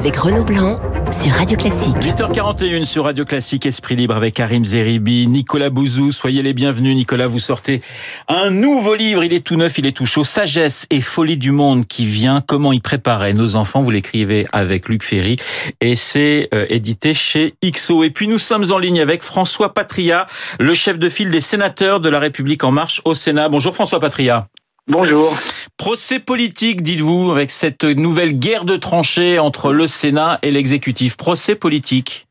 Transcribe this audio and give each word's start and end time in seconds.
avec 0.00 0.16
Renaud 0.16 0.44
Blanc 0.44 0.76
sur 1.12 1.30
Radio 1.30 1.58
Classique. 1.58 1.94
8h41 1.96 2.86
sur 2.86 3.04
Radio 3.04 3.26
Classique, 3.26 3.66
Esprit 3.66 3.96
Libre 3.96 4.16
avec 4.16 4.32
Karim 4.32 4.64
Zeribi, 4.64 5.26
Nicolas 5.26 5.68
Bouzou. 5.68 6.10
Soyez 6.10 6.42
les 6.42 6.54
bienvenus. 6.54 6.96
Nicolas, 6.96 7.26
vous 7.26 7.38
sortez 7.38 7.82
un 8.26 8.48
nouveau 8.48 8.94
livre. 8.94 9.22
Il 9.24 9.34
est 9.34 9.44
tout 9.44 9.56
neuf, 9.56 9.76
il 9.76 9.84
est 9.84 9.92
tout 9.92 10.06
chaud. 10.06 10.24
Sagesse 10.24 10.86
et 10.88 11.02
folie 11.02 11.36
du 11.36 11.50
monde 11.50 11.86
qui 11.86 12.06
vient. 12.06 12.40
Comment 12.40 12.72
y 12.72 12.80
préparer 12.80 13.34
nos 13.34 13.56
enfants? 13.56 13.82
Vous 13.82 13.90
l'écrivez 13.90 14.46
avec 14.52 14.88
Luc 14.88 15.04
Ferry 15.04 15.36
et 15.82 15.96
c'est 15.96 16.48
euh, 16.54 16.64
édité 16.70 17.12
chez 17.12 17.52
XO. 17.62 18.02
Et 18.02 18.08
puis 18.08 18.26
nous 18.26 18.38
sommes 18.38 18.72
en 18.72 18.78
ligne 18.78 19.00
avec 19.00 19.22
François 19.22 19.74
Patria, 19.74 20.26
le 20.58 20.72
chef 20.72 20.98
de 20.98 21.10
file 21.10 21.30
des 21.30 21.42
sénateurs 21.42 22.00
de 22.00 22.08
la 22.08 22.20
République 22.20 22.64
en 22.64 22.70
marche 22.70 23.02
au 23.04 23.12
Sénat. 23.12 23.50
Bonjour 23.50 23.74
François 23.74 24.00
Patria. 24.00 24.48
Bonjour. 24.90 25.30
Procès 25.76 26.18
politique, 26.18 26.82
dites-vous, 26.82 27.30
avec 27.30 27.52
cette 27.52 27.84
nouvelle 27.84 28.32
guerre 28.32 28.64
de 28.64 28.74
tranchées 28.76 29.38
entre 29.38 29.72
le 29.72 29.86
Sénat 29.86 30.40
et 30.42 30.50
l'exécutif. 30.50 31.16
Procès 31.16 31.54
politique. 31.54 32.26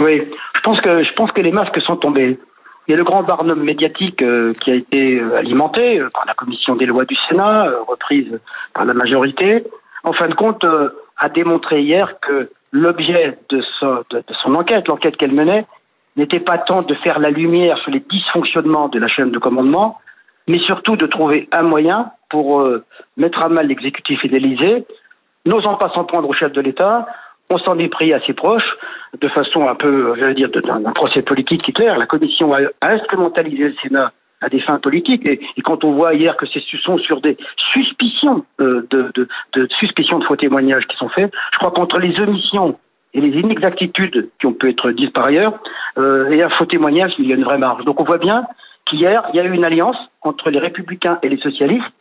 Oui, 0.00 0.22
je 0.54 0.60
pense 0.62 0.80
que 0.80 1.04
je 1.04 1.12
pense 1.12 1.32
que 1.32 1.42
les 1.42 1.52
masques 1.52 1.82
sont 1.82 1.96
tombés. 1.96 2.38
Il 2.88 2.92
y 2.92 2.94
a 2.94 2.96
le 2.96 3.04
grand 3.04 3.22
barnum 3.22 3.62
médiatique 3.62 4.22
euh, 4.22 4.54
qui 4.54 4.70
a 4.70 4.74
été 4.74 5.20
euh, 5.20 5.36
alimenté 5.36 6.00
euh, 6.00 6.08
par 6.14 6.24
la 6.26 6.32
commission 6.32 6.76
des 6.76 6.86
lois 6.86 7.04
du 7.04 7.14
Sénat, 7.28 7.70
reprise 7.86 8.40
par 8.72 8.86
la 8.86 8.94
majorité. 8.94 9.62
En 10.02 10.14
fin 10.14 10.28
de 10.28 10.34
compte, 10.34 10.64
a 11.18 11.28
démontré 11.28 11.82
hier 11.82 12.18
que 12.20 12.48
l'objet 12.72 13.38
de, 13.50 13.58
de, 13.58 14.24
son 14.42 14.54
enquête, 14.54 14.88
l'enquête 14.88 15.18
qu'elle 15.18 15.34
menait, 15.34 15.66
n'était 16.16 16.40
pas 16.40 16.56
tant 16.56 16.80
de 16.80 16.94
faire 16.94 17.18
la 17.18 17.28
lumière 17.28 17.76
sur 17.78 17.90
les 17.90 18.00
dysfonctionnements 18.00 18.88
de 18.88 18.98
la 18.98 19.08
chaîne 19.08 19.30
de 19.30 19.38
commandement, 19.38 19.98
mais 20.48 20.58
surtout 20.58 20.96
de 20.96 21.06
trouver 21.06 21.48
un 21.52 21.62
moyen 21.62 22.10
pour 22.28 22.60
euh, 22.60 22.84
mettre 23.16 23.42
à 23.42 23.48
mal 23.48 23.66
l'exécutif 23.66 24.20
et 24.24 24.86
n'osant 25.46 25.74
pas 25.74 25.90
s'en 25.94 26.04
prendre 26.04 26.28
au 26.28 26.32
chef 26.32 26.52
de 26.52 26.60
l'État, 26.60 27.06
on 27.50 27.58
s'en 27.58 27.78
est 27.78 27.88
pris 27.88 28.12
à 28.12 28.20
ses 28.24 28.32
proches, 28.32 28.76
de 29.20 29.28
façon 29.28 29.68
un 29.68 29.74
peu, 29.74 30.14
j'allais 30.18 30.34
dire, 30.34 30.48
d'un 30.50 30.92
procès 30.92 31.22
politique 31.22 31.62
qui 31.62 31.72
clair. 31.72 31.98
La 31.98 32.06
Commission 32.06 32.52
a, 32.54 32.60
instrumentalisé 32.80 33.64
le 33.64 33.74
Sénat 33.82 34.12
à 34.40 34.48
des 34.48 34.60
fins 34.60 34.78
politiques. 34.78 35.28
Et, 35.28 35.40
quand 35.62 35.84
on 35.84 35.92
voit 35.92 36.14
hier 36.14 36.36
que 36.36 36.46
ce 36.46 36.58
sont 36.78 36.98
sur 36.98 37.20
des 37.20 37.36
suspicions 37.72 38.44
euh, 38.60 38.86
de, 38.90 39.10
de, 39.14 39.28
de, 39.52 39.68
suspicions 39.78 40.18
de 40.18 40.24
faux 40.24 40.36
témoignages 40.36 40.86
qui 40.86 40.96
sont 40.96 41.08
faits, 41.10 41.30
je 41.52 41.58
crois 41.58 41.70
qu'entre 41.70 41.98
les 41.98 42.18
omissions 42.20 42.78
et 43.14 43.20
les 43.20 43.38
inexactitudes 43.38 44.30
qui 44.40 44.46
ont 44.46 44.54
pu 44.54 44.70
être 44.70 44.90
dites 44.90 45.12
par 45.12 45.26
ailleurs, 45.26 45.58
euh, 45.98 46.30
et 46.30 46.42
un 46.42 46.48
faux 46.48 46.64
témoignage, 46.64 47.12
il 47.18 47.28
y 47.28 47.32
a 47.32 47.36
une 47.36 47.44
vraie 47.44 47.58
marge. 47.58 47.84
Donc 47.84 48.00
on 48.00 48.04
voit 48.04 48.18
bien 48.18 48.44
qu'hier, 48.86 49.22
il 49.32 49.36
y 49.36 49.40
a 49.40 49.44
eu 49.44 49.52
une 49.52 49.64
alliance 49.64 49.96
entre 50.22 50.50
les 50.50 50.58
républicains 50.58 51.18
et 51.22 51.28
les 51.28 51.38
socialistes 51.38 51.92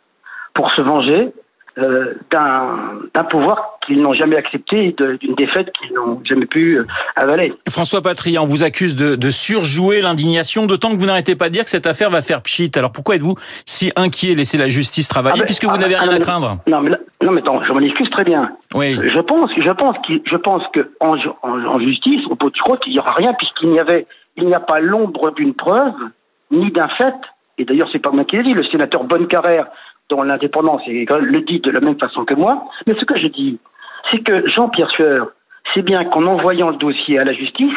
pour 0.54 0.72
se 0.72 0.82
venger 0.82 1.32
euh, 1.78 2.16
d'un 2.30 3.24
pouvoir 3.30 3.80
qu'ils 3.86 4.02
n'ont 4.02 4.14
jamais 4.14 4.36
accepté, 4.36 4.94
d'une 5.22 5.36
défaite 5.36 5.72
qu'ils 5.72 5.94
n'ont 5.94 6.22
jamais 6.26 6.46
pu 6.46 6.78
euh, 6.78 6.86
avaler. 7.16 7.54
François 7.70 8.02
Patrian 8.02 8.46
vous 8.46 8.64
accuse 8.64 8.98
de, 8.98 9.16
de 9.16 9.30
surjouer 9.30 10.02
l'indignation, 10.02 10.66
d'autant 10.66 10.90
que 10.90 10.98
vous 10.98 11.06
n'arrêtez 11.06 11.38
pas 11.38 11.48
de 11.48 11.54
dire 11.54 11.64
que 11.64 11.70
cette 11.70 11.88
affaire 11.88 12.10
va 12.10 12.22
faire 12.22 12.42
pchit. 12.42 12.72
Alors 12.76 12.92
pourquoi 12.92 13.16
êtes-vous 13.16 13.36
si 13.66 13.90
inquiet 13.96 14.36
Laissez 14.36 14.58
la 14.58 14.68
justice 14.68 15.08
travailler, 15.08 15.38
ah 15.38 15.44
ben, 15.44 15.46
puisque 15.46 15.64
vous 15.64 15.72
ah, 15.74 15.78
n'avez 15.78 15.96
rien 15.96 16.10
ah, 16.12 16.16
à 16.16 16.20
craindre? 16.20 16.58
Non, 16.68 16.82
mais, 16.82 16.92
non, 17.24 17.32
mais 17.32 17.40
attends, 17.40 17.64
je 17.64 17.72
m'en 17.72 17.80
excuse 17.80 18.10
très 18.10 18.26
bien. 18.26 18.52
Oui. 18.76 18.98
Je 19.02 19.22
pense, 19.22 19.50
je 19.56 19.72
pense, 19.72 19.96
je 20.26 20.36
pense 20.36 20.64
que 20.74 20.92
en, 21.00 21.14
en, 21.42 21.80
justice, 21.80 22.26
au 22.30 22.36
bout 22.36 22.50
du 22.50 22.62
compte, 22.62 22.82
il 22.86 22.94
n'y 22.94 23.00
aura 23.00 23.14
rien, 23.14 23.34
puisqu'il 23.36 23.70
n'y 23.70 23.80
avait, 23.80 24.08
il 24.36 24.46
n'y 24.46 24.54
a 24.54 24.60
pas 24.60 24.82
l'ombre 24.82 25.32
d'une 25.32 25.54
preuve 25.54 25.94
ni 26.52 26.72
d'un 26.72 26.88
fait. 26.90 27.16
Et 27.58 27.66
d'ailleurs, 27.66 27.90
c'est 27.92 28.00
pas 28.00 28.12
moi 28.12 28.24
qui 28.24 28.38
l'ai 28.38 28.44
dit, 28.44 28.54
le 28.54 28.64
sénateur 28.64 29.04
Bonnecarrère, 29.04 29.68
dont 30.10 30.24
l'indépendance 30.24 30.82
le 30.88 31.40
dit 31.42 31.60
de 31.60 31.72
la 31.72 31.80
même 31.80 32.00
façon 32.00 32.26
que 32.26 32.34
moi. 32.34 32.66
Mais 32.88 32.96
ce 33.00 33.06
que 33.06 33.18
je 33.18 33.28
dis, 33.28 33.60
c'est 34.12 34.20
que 34.20 34.48
Jean-Pierre 34.48 34.90
Sueur 34.92 35.28
c'est 35.74 35.84
bien 35.84 36.04
qu'en 36.06 36.26
envoyant 36.26 36.70
le 36.70 36.78
dossier 36.78 37.20
à 37.20 37.24
la 37.24 37.34
justice, 37.34 37.74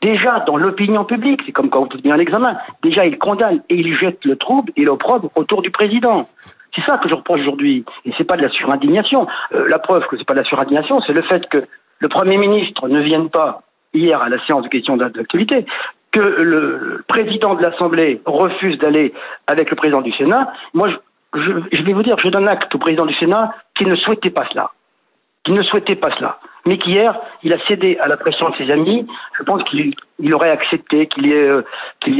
déjà 0.00 0.40
dans 0.40 0.56
l'opinion 0.56 1.04
publique, 1.04 1.40
c'est 1.44 1.52
comme 1.52 1.70
quand 1.70 1.84
vous 1.84 1.90
faites 1.90 2.02
bien 2.02 2.16
l'examen, 2.16 2.56
déjà 2.82 3.04
il 3.04 3.18
condamne 3.18 3.62
et 3.68 3.76
il 3.76 3.94
jette 3.94 4.24
le 4.24 4.36
trouble 4.36 4.72
et 4.76 4.84
l'opprobre 4.84 5.30
autour 5.34 5.62
du 5.62 5.70
président. 5.70 6.28
C'est 6.74 6.84
ça 6.84 6.98
que 6.98 7.08
je 7.08 7.14
reproche 7.14 7.40
aujourd'hui. 7.40 7.84
Et 8.04 8.12
c'est 8.18 8.24
pas 8.24 8.36
de 8.36 8.42
la 8.42 8.50
surindignation. 8.50 9.26
Euh, 9.52 9.66
la 9.68 9.78
preuve 9.78 10.06
que 10.08 10.16
c'est 10.18 10.26
pas 10.26 10.34
de 10.34 10.40
la 10.40 10.44
surindignation, 10.44 11.00
c'est 11.06 11.14
le 11.14 11.22
fait 11.22 11.48
que 11.48 11.64
le 12.00 12.08
Premier 12.08 12.36
ministre 12.36 12.88
ne 12.88 13.00
vienne 13.00 13.30
pas 13.30 13.62
hier 13.94 14.20
à 14.20 14.28
la 14.28 14.44
séance 14.44 14.62
de 14.62 14.68
questions 14.68 14.96
d'actualité, 14.98 15.64
que 16.12 16.20
le 16.20 17.04
président 17.08 17.54
de 17.54 17.62
l'Assemblée 17.62 18.20
refuse 18.24 18.78
d'aller 18.78 19.12
avec 19.46 19.70
le 19.70 19.76
président 19.76 20.00
du 20.00 20.12
Sénat, 20.12 20.52
moi, 20.74 20.88
je, 21.34 21.82
vais 21.82 21.92
vous 21.92 22.02
dire, 22.02 22.18
je 22.18 22.28
donne 22.28 22.48
acte 22.48 22.74
au 22.74 22.78
président 22.78 23.06
du 23.06 23.14
Sénat 23.14 23.54
qui 23.74 23.84
ne 23.84 23.94
souhaitait 23.96 24.30
pas 24.30 24.46
cela. 24.50 24.70
Qui 25.44 25.52
ne 25.52 25.62
souhaitait 25.62 25.96
pas 25.96 26.10
cela. 26.16 26.38
Mais 26.64 26.78
qu'hier, 26.78 27.16
il 27.44 27.52
a 27.52 27.64
cédé 27.66 27.96
à 28.00 28.08
la 28.08 28.16
pression 28.16 28.48
de 28.50 28.56
ses 28.56 28.70
amis. 28.70 29.06
Je 29.38 29.44
pense 29.44 29.62
qu'il 29.64 30.34
aurait 30.34 30.50
accepté 30.50 31.06
qu'il 31.06 31.26
y 31.28 31.32
ait, 31.32 31.48
euh, 31.48 31.62
qu'il 32.00 32.16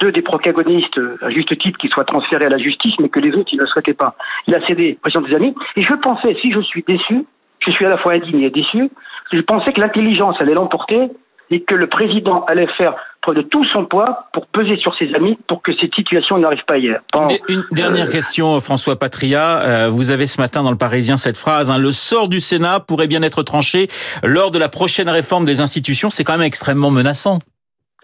deux 0.00 0.10
des 0.10 0.22
protagonistes, 0.22 0.98
à 1.22 1.30
juste 1.30 1.56
titre, 1.58 1.78
qui 1.78 1.88
soient 1.88 2.04
transférés 2.04 2.46
à 2.46 2.48
la 2.48 2.58
justice, 2.58 2.94
mais 2.98 3.08
que 3.08 3.20
les 3.20 3.32
autres, 3.36 3.50
il 3.52 3.60
ne 3.60 3.66
souhaitait 3.66 3.94
pas. 3.94 4.16
Il 4.48 4.54
a 4.56 4.66
cédé 4.66 4.84
à 4.84 4.90
la 4.90 5.00
pression 5.00 5.20
de 5.20 5.28
ses 5.28 5.36
amis. 5.36 5.54
Et 5.76 5.82
je 5.82 5.94
pensais, 5.94 6.36
si 6.42 6.50
je 6.50 6.60
suis 6.60 6.82
déçu, 6.82 7.24
je 7.60 7.70
suis 7.70 7.86
à 7.86 7.90
la 7.90 7.98
fois 7.98 8.14
indigné 8.14 8.46
et 8.46 8.50
déçu, 8.50 8.90
je 9.32 9.40
pensais 9.40 9.72
que 9.72 9.80
l'intelligence 9.80 10.40
allait 10.40 10.54
l'emporter 10.54 11.10
et 11.50 11.62
que 11.62 11.74
le 11.74 11.86
président 11.86 12.44
allait 12.44 12.66
faire 12.76 12.94
preuve 13.22 13.36
de 13.36 13.42
tout 13.42 13.64
son 13.64 13.84
poids 13.84 14.26
pour 14.32 14.46
peser 14.46 14.76
sur 14.76 14.94
ses 14.94 15.14
amis 15.14 15.38
pour 15.46 15.62
que 15.62 15.72
cette 15.76 15.94
situation 15.94 16.38
n'arrive 16.38 16.64
pas 16.66 16.78
hier. 16.78 17.00
Une 17.48 17.64
dernière 17.72 18.08
question, 18.08 18.60
François 18.60 18.96
Patria. 18.96 19.60
Euh, 19.60 19.88
vous 19.88 20.10
avez 20.10 20.26
ce 20.26 20.40
matin 20.40 20.62
dans 20.62 20.70
le 20.70 20.76
Parisien 20.76 21.16
cette 21.16 21.38
phrase 21.38 21.70
hein, 21.70 21.78
le 21.78 21.92
sort 21.92 22.28
du 22.28 22.40
Sénat 22.40 22.80
pourrait 22.80 23.08
bien 23.08 23.22
être 23.22 23.42
tranché 23.42 23.88
lors 24.22 24.50
de 24.50 24.58
la 24.58 24.68
prochaine 24.68 25.08
réforme 25.08 25.44
des 25.44 25.60
institutions. 25.60 26.10
C'est 26.10 26.24
quand 26.24 26.34
même 26.34 26.42
extrêmement 26.42 26.90
menaçant. 26.90 27.38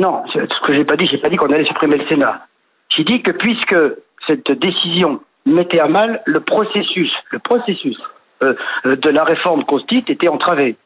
Non, 0.00 0.22
ce 0.32 0.66
que 0.66 0.74
j'ai 0.74 0.84
pas 0.84 0.96
dit, 0.96 1.06
j'ai 1.06 1.18
pas 1.18 1.28
dit 1.28 1.36
qu'on 1.36 1.52
allait 1.52 1.66
supprimer 1.66 1.96
le 1.96 2.08
Sénat. 2.08 2.46
J'ai 2.88 3.04
dit 3.04 3.22
que 3.22 3.30
puisque 3.30 3.76
cette 4.26 4.50
décision 4.52 5.20
mettait 5.46 5.80
à 5.80 5.88
mal 5.88 6.22
le 6.24 6.40
processus, 6.40 7.12
le 7.30 7.38
processus 7.38 7.98
euh, 8.42 8.54
euh, 8.86 8.96
de 8.96 9.10
la 9.10 9.24
réforme 9.24 9.64
constite 9.64 10.10
était 10.10 10.28
entravé, 10.28 10.76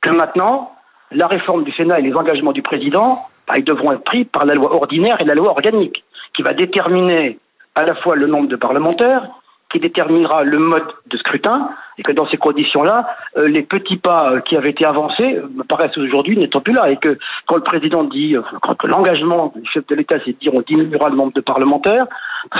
que 0.00 0.10
maintenant 0.10 0.75
la 1.10 1.26
réforme 1.26 1.64
du 1.64 1.72
Sénat 1.72 2.00
et 2.00 2.02
les 2.02 2.14
engagements 2.14 2.52
du 2.52 2.62
président, 2.62 3.20
bah, 3.46 3.54
ils 3.56 3.64
devront 3.64 3.92
être 3.92 4.04
pris 4.04 4.24
par 4.24 4.44
la 4.44 4.54
loi 4.54 4.74
ordinaire 4.74 5.16
et 5.20 5.24
la 5.24 5.34
loi 5.34 5.50
organique, 5.50 6.04
qui 6.34 6.42
va 6.42 6.52
déterminer 6.52 7.38
à 7.74 7.84
la 7.84 7.94
fois 7.94 8.16
le 8.16 8.26
nombre 8.26 8.48
de 8.48 8.56
parlementaires, 8.56 9.28
qui 9.70 9.78
déterminera 9.78 10.44
le 10.44 10.58
mode 10.58 10.86
de 11.06 11.16
scrutin, 11.18 11.70
et 11.98 12.02
que 12.02 12.12
dans 12.12 12.28
ces 12.28 12.36
conditions-là, 12.36 13.06
euh, 13.38 13.48
les 13.48 13.62
petits 13.62 13.96
pas 13.96 14.32
euh, 14.32 14.40
qui 14.40 14.56
avaient 14.56 14.70
été 14.70 14.84
avancés 14.84 15.38
me 15.54 15.62
paraissent 15.64 15.96
aujourd'hui 15.96 16.36
n'étant 16.36 16.60
plus 16.60 16.74
là, 16.74 16.90
et 16.90 16.96
que 16.96 17.18
quand 17.46 17.56
le 17.56 17.62
président 17.62 18.04
dit, 18.04 18.36
euh, 18.36 18.42
quand 18.62 18.82
l'engagement 18.84 19.52
du 19.56 19.68
chef 19.70 19.86
de 19.86 19.94
l'État, 19.94 20.16
c'est 20.24 20.32
de 20.32 20.38
dire 20.38 20.54
on 20.54 20.62
diminuera 20.62 21.08
le 21.08 21.16
nombre 21.16 21.32
de 21.32 21.40
parlementaires, 21.40 22.06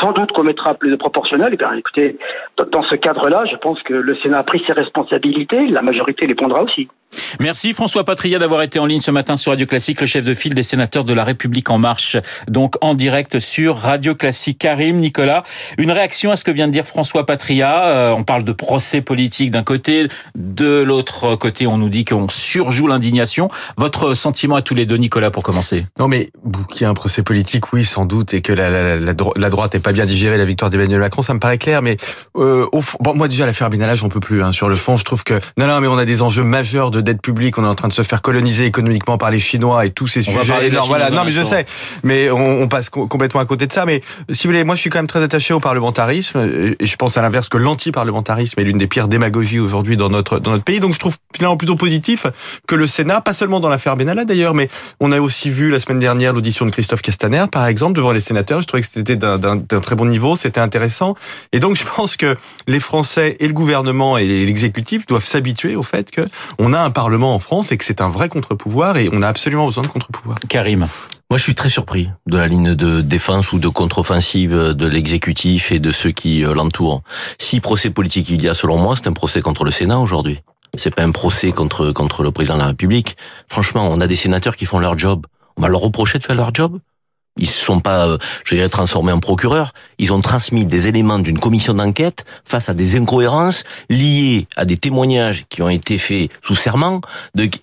sans 0.01 0.13
doute 0.13 0.33
qu'on 0.33 0.45
mettra 0.45 0.75
plus 0.75 0.91
de 0.91 0.97
proportionnel. 0.97 1.49
Et 1.51 1.55
eh 1.55 1.57
bien, 1.57 1.73
écoutez, 1.73 2.19
dans 2.73 2.83
ce 2.83 2.97
cadre-là, 2.97 3.45
je 3.51 3.57
pense 3.57 3.83
que 3.83 3.95
le 3.95 4.17
Sénat 4.17 4.39
a 4.39 4.45
pris 4.45 4.63
ses 4.67 4.73
responsabilités, 4.73 5.67
la 5.69 5.83
majorité 5.83 6.27
les 6.27 6.35
prendra 6.35 6.63
aussi. 6.63 6.89
Merci 7.41 7.73
François 7.73 8.05
Patria 8.05 8.39
d'avoir 8.39 8.63
été 8.63 8.79
en 8.79 8.87
ligne 8.87 9.01
ce 9.01 9.11
matin 9.11 9.37
sur 9.37 9.53
Radio 9.53 9.67
Classique, 9.67 10.01
le 10.01 10.07
chef 10.07 10.25
de 10.25 10.35
file 10.35 10.55
des 10.55 10.63
sénateurs 10.63 11.05
de 11.05 11.15
la 11.15 11.25
République 11.25 11.71
en 11.71 11.79
marche, 11.79 12.17
donc 12.49 12.75
en 12.83 12.95
direct 12.95 13.39
sur 13.39 13.77
Radio 13.77 14.15
Classique. 14.15 14.59
Karim, 14.59 14.97
Nicolas, 14.97 15.45
une 15.79 15.93
réaction 15.93 16.31
à 16.31 16.37
ce 16.37 16.45
que 16.45 16.51
vient 16.51 16.67
de 16.67 16.73
dire 16.73 16.87
François 16.87 17.25
Patria. 17.25 17.87
Euh, 17.87 18.11
on 18.11 18.25
parle 18.25 18.43
de 18.43 18.53
procès 18.53 19.01
politique 19.01 19.26
d'un 19.51 19.63
côté, 19.63 20.09
de 20.35 20.83
l'autre 20.83 21.37
côté, 21.37 21.67
on 21.67 21.79
nous 21.79 21.89
dit 21.89 22.05
qu'on 22.05 22.29
surjoue 22.29 22.87
l'indignation. 22.87 23.49
Votre 23.77 24.15
sentiment 24.15 24.57
à 24.57 24.63
tous 24.63 24.75
les 24.75 24.87
deux, 24.87 24.97
Nicolas, 24.97 25.31
pour 25.31 25.43
commencer? 25.43 25.87
Non, 25.99 26.09
mais 26.09 26.31
qu'il 26.71 26.83
y 26.83 26.85
a 26.85 26.91
un 26.91 26.95
procès 26.95 27.23
politique, 27.23 27.73
oui, 27.73 27.85
sans 27.85 28.07
doute, 28.07 28.35
et 28.35 28.43
que 28.43 28.53
la, 28.53 28.71
la, 28.71 28.97
la, 28.97 29.15
la 29.37 29.51
droite 29.51 29.75
n'est 29.75 29.81
pas 29.81 29.93
bien 29.93 30.07
digéré 30.07 30.39
la 30.39 30.45
victoire 30.45 30.71
d'Emmanuel 30.71 31.01
Macron, 31.01 31.23
ça 31.23 31.35
me 31.35 31.41
paraît 31.41 31.59
clair. 31.59 31.83
Mais 31.83 31.97
euh, 32.37 32.67
au 32.73 32.83
fond, 32.83 32.99
bon, 33.01 33.15
moi 33.15 33.29
déjà 33.29 33.47
l'affaire 33.47 33.71
Benalla, 33.71 33.95
j'en 33.95 34.09
peux 34.09 34.21
plus. 34.21 34.43
Hein, 34.43 34.53
sur 34.53 34.69
le 34.69 34.77
fond, 34.77 34.97
je 34.97 35.05
trouve 35.05 35.25
que 35.25 35.35
non, 35.59 35.67
non, 35.67 35.81
mais 35.81 35.87
on 35.87 35.99
a 35.99 36.05
des 36.05 36.23
enjeux 36.23 36.45
majeurs 36.45 36.91
de 36.91 37.01
dette 37.01 37.23
publique. 37.23 37.59
On 37.59 37.65
est 37.65 37.69
en 37.69 37.75
train 37.75 37.89
de 37.89 37.93
se 37.93 38.03
faire 38.03 38.23
coloniser 38.23 38.65
économiquement 38.65 39.19
par 39.19 39.31
les 39.31 39.41
Chinois 39.41 39.87
et 39.87 39.91
tous 39.91 40.07
ces 40.07 40.23
sujets. 40.23 40.71
Non, 40.71 40.83
voilà, 40.83 41.11
non, 41.11 41.25
mais 41.25 41.31
je 41.31 41.43
sais. 41.43 41.67
Mais 42.03 42.31
on, 42.31 42.63
on, 42.63 42.69
passe 42.69 42.91
complètement 42.91 43.41
à 43.41 43.45
côté 43.45 43.67
de 43.67 43.73
ça. 43.73 43.87
Mais 43.87 44.03
si 44.31 44.47
vous 44.47 44.53
voulez, 44.53 44.65
moi, 44.65 44.75
je 44.75 44.81
suis 44.81 44.91
quand 44.91 44.99
même 44.99 45.07
très 45.07 45.23
attaché 45.23 45.55
au 45.55 45.61
parlementarisme 45.61 46.77
et 46.81 46.87
je 46.87 46.97
pense 46.97 47.17
à 47.17 47.23
l'inverse 47.23 47.49
que 47.49 47.59
l'anti-parlementarisme 47.59 48.61
est 48.61 48.65
l'une 48.65 48.79
des 48.79 48.87
pires 48.87 49.09
démagogies 49.17 49.59
aujourd'hui 49.59 49.97
dans 49.97 50.11
notre 50.11 50.39
dans 50.39 50.51
notre 50.51 50.65
pays. 50.65 50.81
Donc, 50.81 50.95
je 50.95 50.99
trouve 50.99 51.17
finalement 51.35 51.57
plutôt 51.57 51.77
positif 51.77 52.27
que 52.67 52.75
le 52.75 52.87
Sénat, 52.87 53.21
pas 53.21 53.33
seulement 53.33 53.61
dans 53.61 53.69
l'affaire 53.69 53.97
Benalla 53.97 54.25
d'ailleurs, 54.25 54.55
mais 54.55 54.69
on 55.01 55.13
a 55.13 55.21
aussi 55.21 55.51
vu 55.51 55.71
la 55.71 55.81
semaine 55.81 55.99
dernière 55.99 56.33
l'audition 56.33 56.67
de 56.67 56.71
Christophe 56.71 57.03
Castaner, 57.03 57.45
par 57.51 57.67
exemple, 57.67 57.95
devant 57.95 58.13
les 58.13 58.21
sénateurs. 58.21 58.61
Je 58.63 58.67
trouvais 58.67 58.83
que 58.83 58.89
c'était 58.93 59.17
d'un 59.17 59.81
très 59.81 59.95
bon 59.95 60.07
niveau, 60.07 60.37
c'était 60.37 60.61
intéressant. 60.61 61.15
Et 61.53 61.61
donc 61.61 61.77
je 61.77 61.85
pense 61.85 62.17
que 62.17 62.37
les 62.67 62.81
Français 62.81 63.37
et 63.41 63.47
le 63.47 63.53
gouvernement 63.53 64.19
et 64.19 64.27
l'exécutif 64.27 65.07
doivent 65.07 65.25
s'habituer 65.25 65.77
au 65.77 65.83
fait 65.83 66.11
que 66.11 66.23
on 66.59 66.73
a 66.73 66.79
un 66.79 66.91
Parlement 66.91 67.35
en 67.35 67.39
France 67.39 67.73
et 67.73 67.77
que 67.77 67.85
c'est 67.85 68.01
un 68.01 68.11
vrai 68.11 68.29
contre-pouvoir 68.29 68.97
et 68.97 69.09
on 69.13 69.23
a 69.23 69.29
absolument 69.29 69.67
besoin 69.67 69.83
de 69.85 69.89
contre-pouvoir. 69.89 70.39
Karim. 70.49 70.87
Moi, 71.29 71.39
je 71.39 71.43
suis 71.43 71.57
très 71.57 71.71
surpris 71.71 72.09
de 72.29 72.37
la 72.37 72.47
ligne 72.47 72.77
de 72.77 73.01
défense 73.01 73.53
ou 73.53 73.59
de 73.59 73.67
contre-offensive 73.67 74.55
de 74.55 74.87
l'exécutif 74.87 75.73
et 75.73 75.81
de 75.81 75.91
ceux 75.91 76.13
qui 76.13 76.45
euh, 76.45 76.55
l'entourent. 76.55 77.03
Si 77.37 77.59
procès 77.59 77.91
politique 77.91 78.31
il 78.31 78.41
y 78.43 78.49
a, 78.49 78.55
selon 78.55 78.79
moi, 78.79 78.95
c'est 78.95 79.09
un 79.09 79.13
procès 79.13 79.41
contre 79.41 79.65
le 79.65 79.73
Sénat 79.73 79.99
aujourd'hui. 79.99 80.41
C'est 80.77 80.95
pas 80.95 81.03
un 81.03 81.11
procès 81.11 81.51
contre 81.51 81.91
contre 81.91 82.23
le 82.23 82.31
président 82.31 82.55
de 82.55 82.61
la 82.61 82.69
République. 82.69 83.17
Franchement, 83.49 83.89
on 83.91 84.01
a 84.01 84.07
des 84.07 84.15
sénateurs 84.15 84.55
qui 84.55 84.67
font 84.67 84.79
leur 84.79 84.97
job. 84.97 85.27
On 85.57 85.63
va 85.63 85.69
leur 85.69 85.81
reprocher 85.81 86.19
de 86.19 86.23
faire 86.23 86.37
leur 86.37 86.55
job? 86.55 86.79
Ils 87.37 87.47
se 87.47 87.65
sont 87.65 87.81
pas, 87.81 88.07
euh, 88.07 88.19
je 88.45 88.55
dirais, 88.55 88.69
transformés 88.69 89.13
en 89.13 89.21
procureurs. 89.21 89.73
Ils 89.99 90.13
ont 90.13 90.21
transmis 90.21 90.65
des 90.65 90.89
éléments 90.89 91.19
d'une 91.19 91.39
commission 91.39 91.75
d'enquête 91.75 92.25
face 92.45 92.69
à 92.69 92.75
des 92.75 92.97
incohérences 92.97 93.65
liées 93.91 94.47
à 94.57 94.65
des 94.65 94.77
témoignages 94.77 95.45
qui 95.49 95.63
ont 95.63 95.69
été 95.69 95.99
faits 95.99 96.31
sous 96.43 96.55
serment 96.55 97.01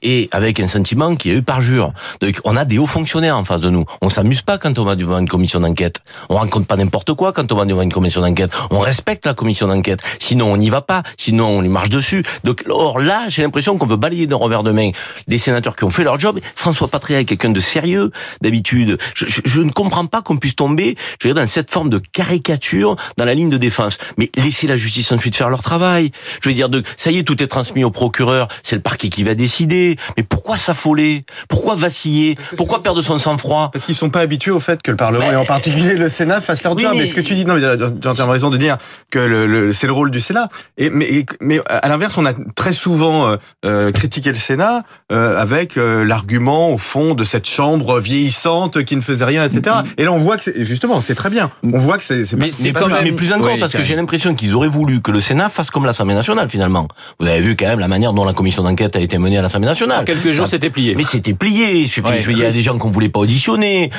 et 0.01 0.29
avec 0.31 0.59
un 0.59 0.67
sentiment 0.67 1.15
qui 1.15 1.31
est 1.31 1.33
eu 1.33 1.41
parjure. 1.41 1.93
Donc, 2.21 2.39
on 2.43 2.55
a 2.55 2.65
des 2.65 2.77
hauts 2.77 2.87
fonctionnaires 2.87 3.37
en 3.37 3.43
face 3.43 3.61
de 3.61 3.69
nous. 3.69 3.83
On 4.01 4.09
s'amuse 4.09 4.41
pas 4.41 4.57
quand 4.57 4.77
on 4.77 4.85
va 4.85 4.95
devant 4.95 5.17
une 5.19 5.27
commission 5.27 5.59
d'enquête. 5.59 6.01
On 6.29 6.35
rencontre 6.35 6.67
pas 6.67 6.75
n'importe 6.75 7.13
quoi 7.13 7.33
quand 7.33 7.51
on 7.51 7.55
va 7.55 7.65
devant 7.65 7.81
une 7.81 7.91
commission 7.91 8.21
d'enquête. 8.21 8.51
On 8.71 8.79
respecte 8.79 9.25
la 9.25 9.33
commission 9.33 9.67
d'enquête. 9.67 9.99
Sinon, 10.19 10.51
on 10.51 10.57
n'y 10.57 10.69
va 10.69 10.81
pas. 10.81 11.03
Sinon, 11.17 11.47
on 11.47 11.61
lui 11.61 11.69
marche 11.69 11.89
dessus. 11.89 12.23
Donc, 12.43 12.63
or 12.69 12.99
là, 12.99 13.25
j'ai 13.29 13.41
l'impression 13.41 13.77
qu'on 13.77 13.87
veut 13.87 13.95
balayer 13.95 14.27
d'un 14.27 14.35
revers 14.35 14.63
de 14.63 14.71
main 14.71 14.91
des 15.27 15.37
sénateurs 15.37 15.75
qui 15.75 15.83
ont 15.83 15.89
fait 15.89 16.03
leur 16.03 16.19
job. 16.19 16.39
François 16.55 16.87
Patria 16.87 17.19
est 17.19 17.25
quelqu'un 17.25 17.49
de 17.49 17.59
sérieux 17.59 18.11
d'habitude. 18.41 18.97
je, 19.15 19.25
je 19.43 19.62
ne 19.63 19.71
comprends 19.71 20.06
pas 20.06 20.21
qu'on 20.21 20.38
puisse 20.38 20.56
tomber, 20.56 20.95
je 21.21 21.27
veux 21.27 21.33
dire, 21.33 21.42
dans 21.42 21.48
cette 21.48 21.71
forme 21.71 21.89
de 21.89 22.00
caricature 22.12 22.95
dans 23.18 23.25
la 23.25 23.33
ligne 23.33 23.50
de 23.50 23.57
défense. 23.57 23.98
Mais 24.18 24.30
laissez 24.36 24.68
la 24.68 24.75
justice 24.75 25.12
ensuite 25.12 25.36
faire 25.36 25.50
leur 25.50 25.62
travail. 25.62 26.12
Je 26.42 26.50
veux 26.50 26.56
dire, 26.56 26.69
de, 26.69 26.83
ça 26.98 27.12
y 27.12 27.18
est, 27.18 27.24
tout 27.24 27.42
est 27.42 27.48
transmis 27.48 27.83
au 27.83 27.92
procureur, 27.92 28.48
c'est 28.63 28.75
le 28.75 28.81
parquet 28.81 29.10
qui 29.10 29.24
va 29.24 29.36
décider. 29.36 29.98
Mais 30.18 30.24
pourquoi 30.24 30.57
s'affoler? 30.57 31.24
Pourquoi 31.48 31.75
vaciller? 31.75 32.38
Pourquoi 32.57 32.81
perdre 32.83 33.01
son 33.01 33.18
sang-froid? 33.18 33.69
Parce 33.71 33.86
qu'ils 33.86 33.95
sont 33.95 34.10
pas 34.10 34.21
habitués 34.21 34.51
au 34.51 34.60
fait 34.60 34.81
que 34.81 34.92
le 34.92 34.98
Parlement, 34.98 35.31
et 35.31 35.36
en 35.36 35.45
particulier 35.45 35.95
le 35.95 36.09
Sénat, 36.09 36.42
fasse 36.42 36.63
leur 36.63 36.77
job. 36.77 36.94
Mais... 36.95 37.06
ce 37.06 37.13
que 37.13 37.21
tu 37.21 37.36
dis, 37.36 37.45
non, 37.45 37.57
tu 37.57 38.21
as 38.21 38.25
raison 38.25 38.50
de 38.50 38.57
dire 38.57 38.77
que 39.09 39.19
le, 39.19 39.74
c'est 39.74 39.88
le 39.88 39.94
rôle 39.94 40.12
du 40.12 40.19
Sénat. 40.19 40.50
Et, 40.77 40.89
mais, 40.89 41.25
mais 41.42 41.59
à 41.68 41.88
l'inverse, 41.88 42.18
on 42.18 42.25
a 42.25 42.33
très 42.56 42.74
souvent 42.74 43.27
euh, 43.27 43.38
euh 43.66 43.92
critiqué 43.92 44.30
le 44.30 44.38
Sénat 44.38 44.83
euh, 45.12 45.38
avec 45.38 45.77
euh, 45.77 46.04
l'argument, 46.04 46.71
au 46.71 46.77
fond, 46.77 47.13
de 47.13 47.24
cette 47.24 47.48
chambre 47.48 48.00
vieillissante 48.00 48.83
qui 48.83 48.95
ne 48.95 49.01
faisait 49.01 49.25
rien, 49.25 49.48
Mm-hmm. 49.53 49.85
Et 49.97 50.03
là, 50.05 50.11
on 50.11 50.17
voit 50.17 50.38
que 50.38 50.63
justement, 50.63 51.01
c'est 51.01 51.15
très 51.15 51.29
bien. 51.29 51.50
On 51.63 51.77
voit 51.77 51.97
que 51.97 52.03
c'est 52.03 52.31
mais 52.33 52.51
c'est 52.51 52.73
quand 52.73 52.88
même 52.88 53.15
plus 53.15 53.31
encore 53.33 53.57
parce 53.59 53.73
que 53.73 53.83
j'ai 53.83 53.95
l'impression 53.95 54.35
qu'ils 54.35 54.53
auraient 54.53 54.67
voulu 54.67 55.01
que 55.01 55.11
le 55.11 55.19
Sénat 55.19 55.50
fasse 55.50 55.69
comme 55.69 55.85
l'Assemblée 55.85 56.15
nationale 56.15 56.50
finalement. 56.50 56.88
Vous 57.19 57.27
avez 57.27 57.41
vu 57.41 57.55
quand 57.55 57.67
même 57.67 57.79
la 57.79 57.88
manière 57.88 58.13
dont 58.13 58.25
la 58.25 58.33
commission 58.33 58.63
d'enquête 58.63 58.95
a 58.95 59.00
été 59.00 59.17
menée 59.17 59.38
à 59.38 59.41
l'Assemblée 59.41 59.67
nationale. 59.67 60.01
En 60.01 60.05
quelques 60.05 60.31
jours, 60.31 60.47
c'était 60.47 60.69
plié. 60.69 60.95
Mais 60.95 61.03
c'était 61.03 61.33
plié. 61.33 61.88
Je, 61.88 62.01
ouais, 62.01 62.21
il 62.21 62.38
y 62.38 62.45
a 62.45 62.51
des 62.51 62.61
gens 62.61 62.77
qu'on 62.77 62.91
voulait 62.91 63.09
pas 63.09 63.19
auditionner. 63.19 63.89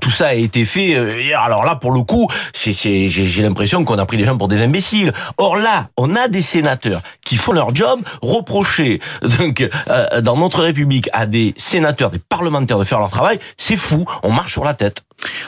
tout 0.00 0.10
ça 0.10 0.28
a 0.28 0.34
été 0.34 0.64
fait. 0.64 0.94
Euh, 0.94 1.14
alors 1.36 1.64
là, 1.64 1.76
pour 1.76 1.92
le 1.92 2.02
coup, 2.02 2.28
j'ai 2.54 3.42
l'impression 3.42 3.84
qu'on 3.84 3.98
a 3.98 4.06
pris 4.06 4.16
les 4.16 4.24
gens 4.24 4.36
pour 4.36 4.48
des 4.48 4.62
imbéciles. 4.62 5.12
Or 5.36 5.56
là, 5.56 5.88
on 5.96 6.14
a 6.14 6.28
des 6.28 6.42
sénateurs 6.42 7.02
qui 7.24 7.36
font 7.36 7.52
leur 7.52 7.74
job, 7.74 8.00
reprocher 8.22 9.00
donc 9.38 9.68
euh, 9.88 10.20
dans 10.20 10.36
notre 10.36 10.62
République 10.62 11.08
à 11.12 11.26
des 11.26 11.54
sénateurs, 11.56 12.10
des 12.10 12.18
parlementaires 12.18 12.78
de 12.78 12.84
faire 12.84 13.00
leur 13.00 13.10
travail, 13.10 13.38
c'est 13.56 13.76
fou. 13.76 14.04
On 14.22 14.30
marche 14.30 14.52
sur 14.52 14.64
la 14.64 14.74
tête. 14.74 14.97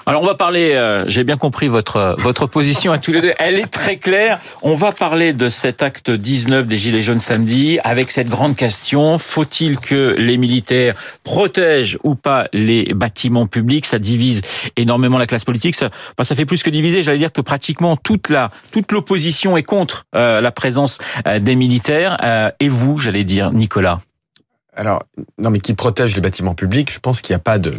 Alors 0.06 0.22
on 0.22 0.26
va 0.26 0.34
parler, 0.34 0.72
euh, 0.72 1.04
j'ai 1.08 1.24
bien 1.24 1.36
compris 1.36 1.68
votre 1.68 2.16
votre 2.18 2.46
position 2.46 2.90
à 2.90 2.98
tous 2.98 3.12
les 3.12 3.20
deux, 3.20 3.32
elle 3.38 3.58
est 3.58 3.70
très 3.70 3.96
claire. 3.96 4.40
On 4.62 4.74
va 4.74 4.92
parler 4.92 5.32
de 5.32 5.48
cet 5.48 5.82
acte 5.82 6.10
19 6.10 6.66
des 6.66 6.78
Gilets 6.78 7.02
jaunes 7.02 7.20
samedi 7.20 7.78
avec 7.84 8.10
cette 8.10 8.28
grande 8.28 8.56
question, 8.56 9.18
faut-il 9.18 9.78
que 9.78 10.16
les 10.18 10.36
militaires 10.36 10.94
protègent 11.22 11.98
ou 12.02 12.14
pas 12.14 12.48
les 12.52 12.92
bâtiments 12.94 13.46
publics? 13.46 13.86
Ça 13.86 13.98
divise 13.98 14.42
énormément 14.76 15.18
la 15.18 15.26
classe 15.26 15.44
politique, 15.44 15.74
ça, 15.74 15.90
bah, 16.18 16.24
fait 16.24 16.46
plus 16.46 16.62
que 16.62 16.70
diviser, 16.70 17.02
j'allais 17.02 17.18
dire 17.18 17.32
que 17.32 17.40
pratiquement 17.40 17.96
toute 17.96 18.28
la 18.28 18.50
toute 18.72 18.92
l'opposition 18.92 19.56
est 19.56 19.62
contre 19.62 20.06
euh, 20.16 20.40
la 20.40 20.50
présence 20.50 20.98
euh, 21.26 21.38
des 21.38 21.54
militaires. 21.54 22.18
et 22.58 22.68
vous, 22.68 22.98
j'allais 22.98 23.24
dire, 23.24 23.52
Nicolas? 23.52 24.00
Alors, 24.74 25.02
non, 25.38 25.50
mais 25.50 25.60
qui 25.60 25.74
protège 25.74 26.14
les 26.14 26.20
bâtiments 26.20 26.54
publics, 26.54 26.92
je 26.92 27.00
pense 27.00 27.20
qu'il 27.20 27.34
n'y 27.34 27.36
a 27.36 27.42
pas 27.42 27.58
de 27.58 27.74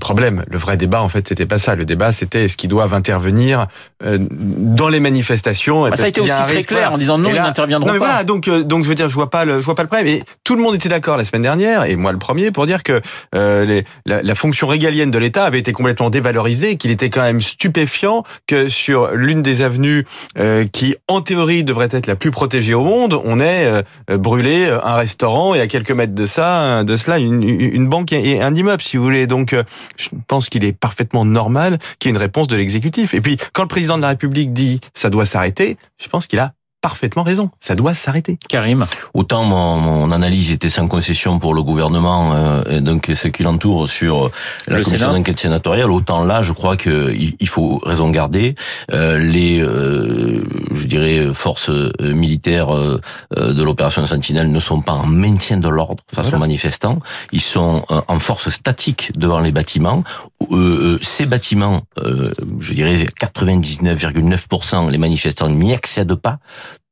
problème. 0.00 0.44
Le 0.50 0.58
vrai 0.58 0.76
débat, 0.76 1.02
en 1.02 1.08
fait, 1.08 1.28
c'était 1.28 1.46
pas 1.46 1.58
ça. 1.58 1.76
Le 1.76 1.84
débat, 1.84 2.12
c'était 2.12 2.46
est-ce 2.46 2.56
qu'ils 2.56 2.68
doivent 2.68 2.94
intervenir 2.94 3.66
euh, 4.02 4.18
dans 4.30 4.88
les 4.88 5.00
manifestations. 5.00 5.88
Bah, 5.88 5.96
ça 5.96 6.04
a 6.04 6.08
été 6.08 6.20
aussi 6.20 6.32
très 6.46 6.62
clair 6.62 6.92
en 6.92 6.98
disant 6.98 7.18
non, 7.18 7.30
ils 7.30 7.36
n'interviendront 7.36 7.86
pas. 7.86 7.92
Mais 7.92 7.98
voilà, 7.98 8.24
donc 8.24 8.48
euh, 8.48 8.62
donc 8.62 8.84
je 8.84 8.88
veux 8.88 8.94
dire, 8.94 9.08
je 9.08 9.14
vois 9.14 9.30
pas 9.30 9.44
le 9.44 9.60
je 9.60 9.64
vois 9.64 9.74
pas 9.74 9.82
le 9.82 9.88
problème. 9.88 10.06
Et 10.06 10.22
tout 10.42 10.56
le 10.56 10.62
monde 10.62 10.74
était 10.74 10.88
d'accord 10.88 11.16
la 11.16 11.24
semaine 11.24 11.42
dernière, 11.42 11.84
et 11.84 11.96
moi 11.96 12.12
le 12.12 12.18
premier, 12.18 12.50
pour 12.50 12.66
dire 12.66 12.82
que 12.82 13.00
euh, 13.34 13.64
les, 13.64 13.84
la, 14.06 14.22
la, 14.22 14.34
fonction 14.34 14.66
régalienne 14.66 15.10
de 15.10 15.18
l'État 15.18 15.44
avait 15.44 15.58
été 15.58 15.72
complètement 15.72 16.08
dévalorisée, 16.08 16.76
qu'il 16.76 16.90
était 16.90 17.10
quand 17.10 17.22
même 17.22 17.42
stupéfiant 17.42 18.24
que 18.46 18.68
sur 18.68 19.10
l'une 19.12 19.42
des 19.42 19.60
avenues 19.62 20.06
qui, 20.72 20.96
en 21.08 21.20
théorie, 21.20 21.64
devrait 21.64 21.88
être 21.90 22.06
la 22.06 22.16
plus 22.16 22.30
protégée 22.30 22.74
au 22.74 22.82
monde, 22.82 23.20
on 23.24 23.40
ait 23.40 23.82
brûlé 24.08 24.70
un 24.82 24.94
restaurant 24.94 25.54
et 25.54 25.60
à 25.60 25.66
quelques 25.66 25.90
mètres 25.90 26.14
de 26.14 26.26
ça, 26.26 26.84
de 26.84 26.96
cela, 26.96 27.18
une, 27.18 27.42
une 27.42 27.88
banque 27.88 28.12
et 28.12 28.40
un 28.40 28.54
immeuble, 28.54 28.82
si 28.82 28.96
vous 28.96 29.02
voulez. 29.02 29.26
Donc 29.26 29.54
je 29.96 30.08
pense 30.26 30.48
qu'il 30.48 30.64
est 30.64 30.72
parfaitement 30.72 31.24
normal 31.24 31.78
qu'il 31.98 32.08
y 32.08 32.12
ait 32.12 32.16
une 32.16 32.20
réponse 32.20 32.48
de 32.48 32.56
l'exécutif. 32.56 33.14
Et 33.14 33.20
puis, 33.20 33.36
quand 33.52 33.62
le 33.62 33.68
président 33.68 33.96
de 33.96 34.02
la 34.02 34.08
République 34.08 34.52
dit 34.52 34.80
ça 34.94 35.10
doit 35.10 35.26
s'arrêter, 35.26 35.76
je 35.98 36.08
pense 36.08 36.26
qu'il 36.26 36.38
a 36.38 36.52
parfaitement 36.80 37.22
raison. 37.22 37.50
Ça 37.60 37.74
doit 37.74 37.94
s'arrêter. 37.94 38.38
Karim. 38.48 38.86
Autant 39.14 39.44
mon, 39.44 39.78
mon, 39.78 40.10
analyse 40.10 40.50
était 40.50 40.68
sans 40.68 40.88
concession 40.88 41.38
pour 41.38 41.54
le 41.54 41.62
gouvernement 41.62 42.34
euh, 42.34 42.62
et 42.70 42.80
donc 42.80 43.10
ce 43.14 43.28
qui 43.28 43.42
l'entoure 43.42 43.88
sur 43.88 44.30
la 44.66 44.78
le 44.78 44.84
commission 44.84 45.12
d'enquête 45.12 45.38
sénatoriale, 45.38 45.90
autant 45.90 46.24
là, 46.24 46.42
je 46.42 46.52
crois 46.52 46.76
que 46.76 47.12
il 47.12 47.48
faut 47.48 47.80
raison 47.84 48.10
garder. 48.10 48.54
Euh, 48.92 49.18
les, 49.18 49.60
euh, 49.60 50.44
je 50.72 50.86
dirais, 50.86 51.26
forces 51.32 51.70
euh, 51.70 51.92
militaires 52.00 52.74
euh, 52.74 53.00
de 53.36 53.62
l'opération 53.62 54.04
Sentinelle 54.06 54.50
ne 54.50 54.60
sont 54.60 54.80
pas 54.80 54.92
en 54.92 55.06
maintien 55.06 55.56
de 55.56 55.68
l'ordre 55.68 56.02
face 56.12 56.32
aux 56.32 56.38
manifestants. 56.38 57.00
Ils 57.32 57.40
sont 57.40 57.84
en 57.88 58.18
force 58.18 58.50
statique 58.50 59.12
devant 59.16 59.40
les 59.40 59.52
bâtiments. 59.52 60.04
ces 61.00 61.26
bâtiments, 61.26 61.82
je 62.60 62.74
dirais 62.74 63.06
99,9%, 63.20 64.90
les 64.90 64.98
manifestants 64.98 65.48
n'y 65.48 65.72
accèdent 65.72 66.14
pas 66.14 66.38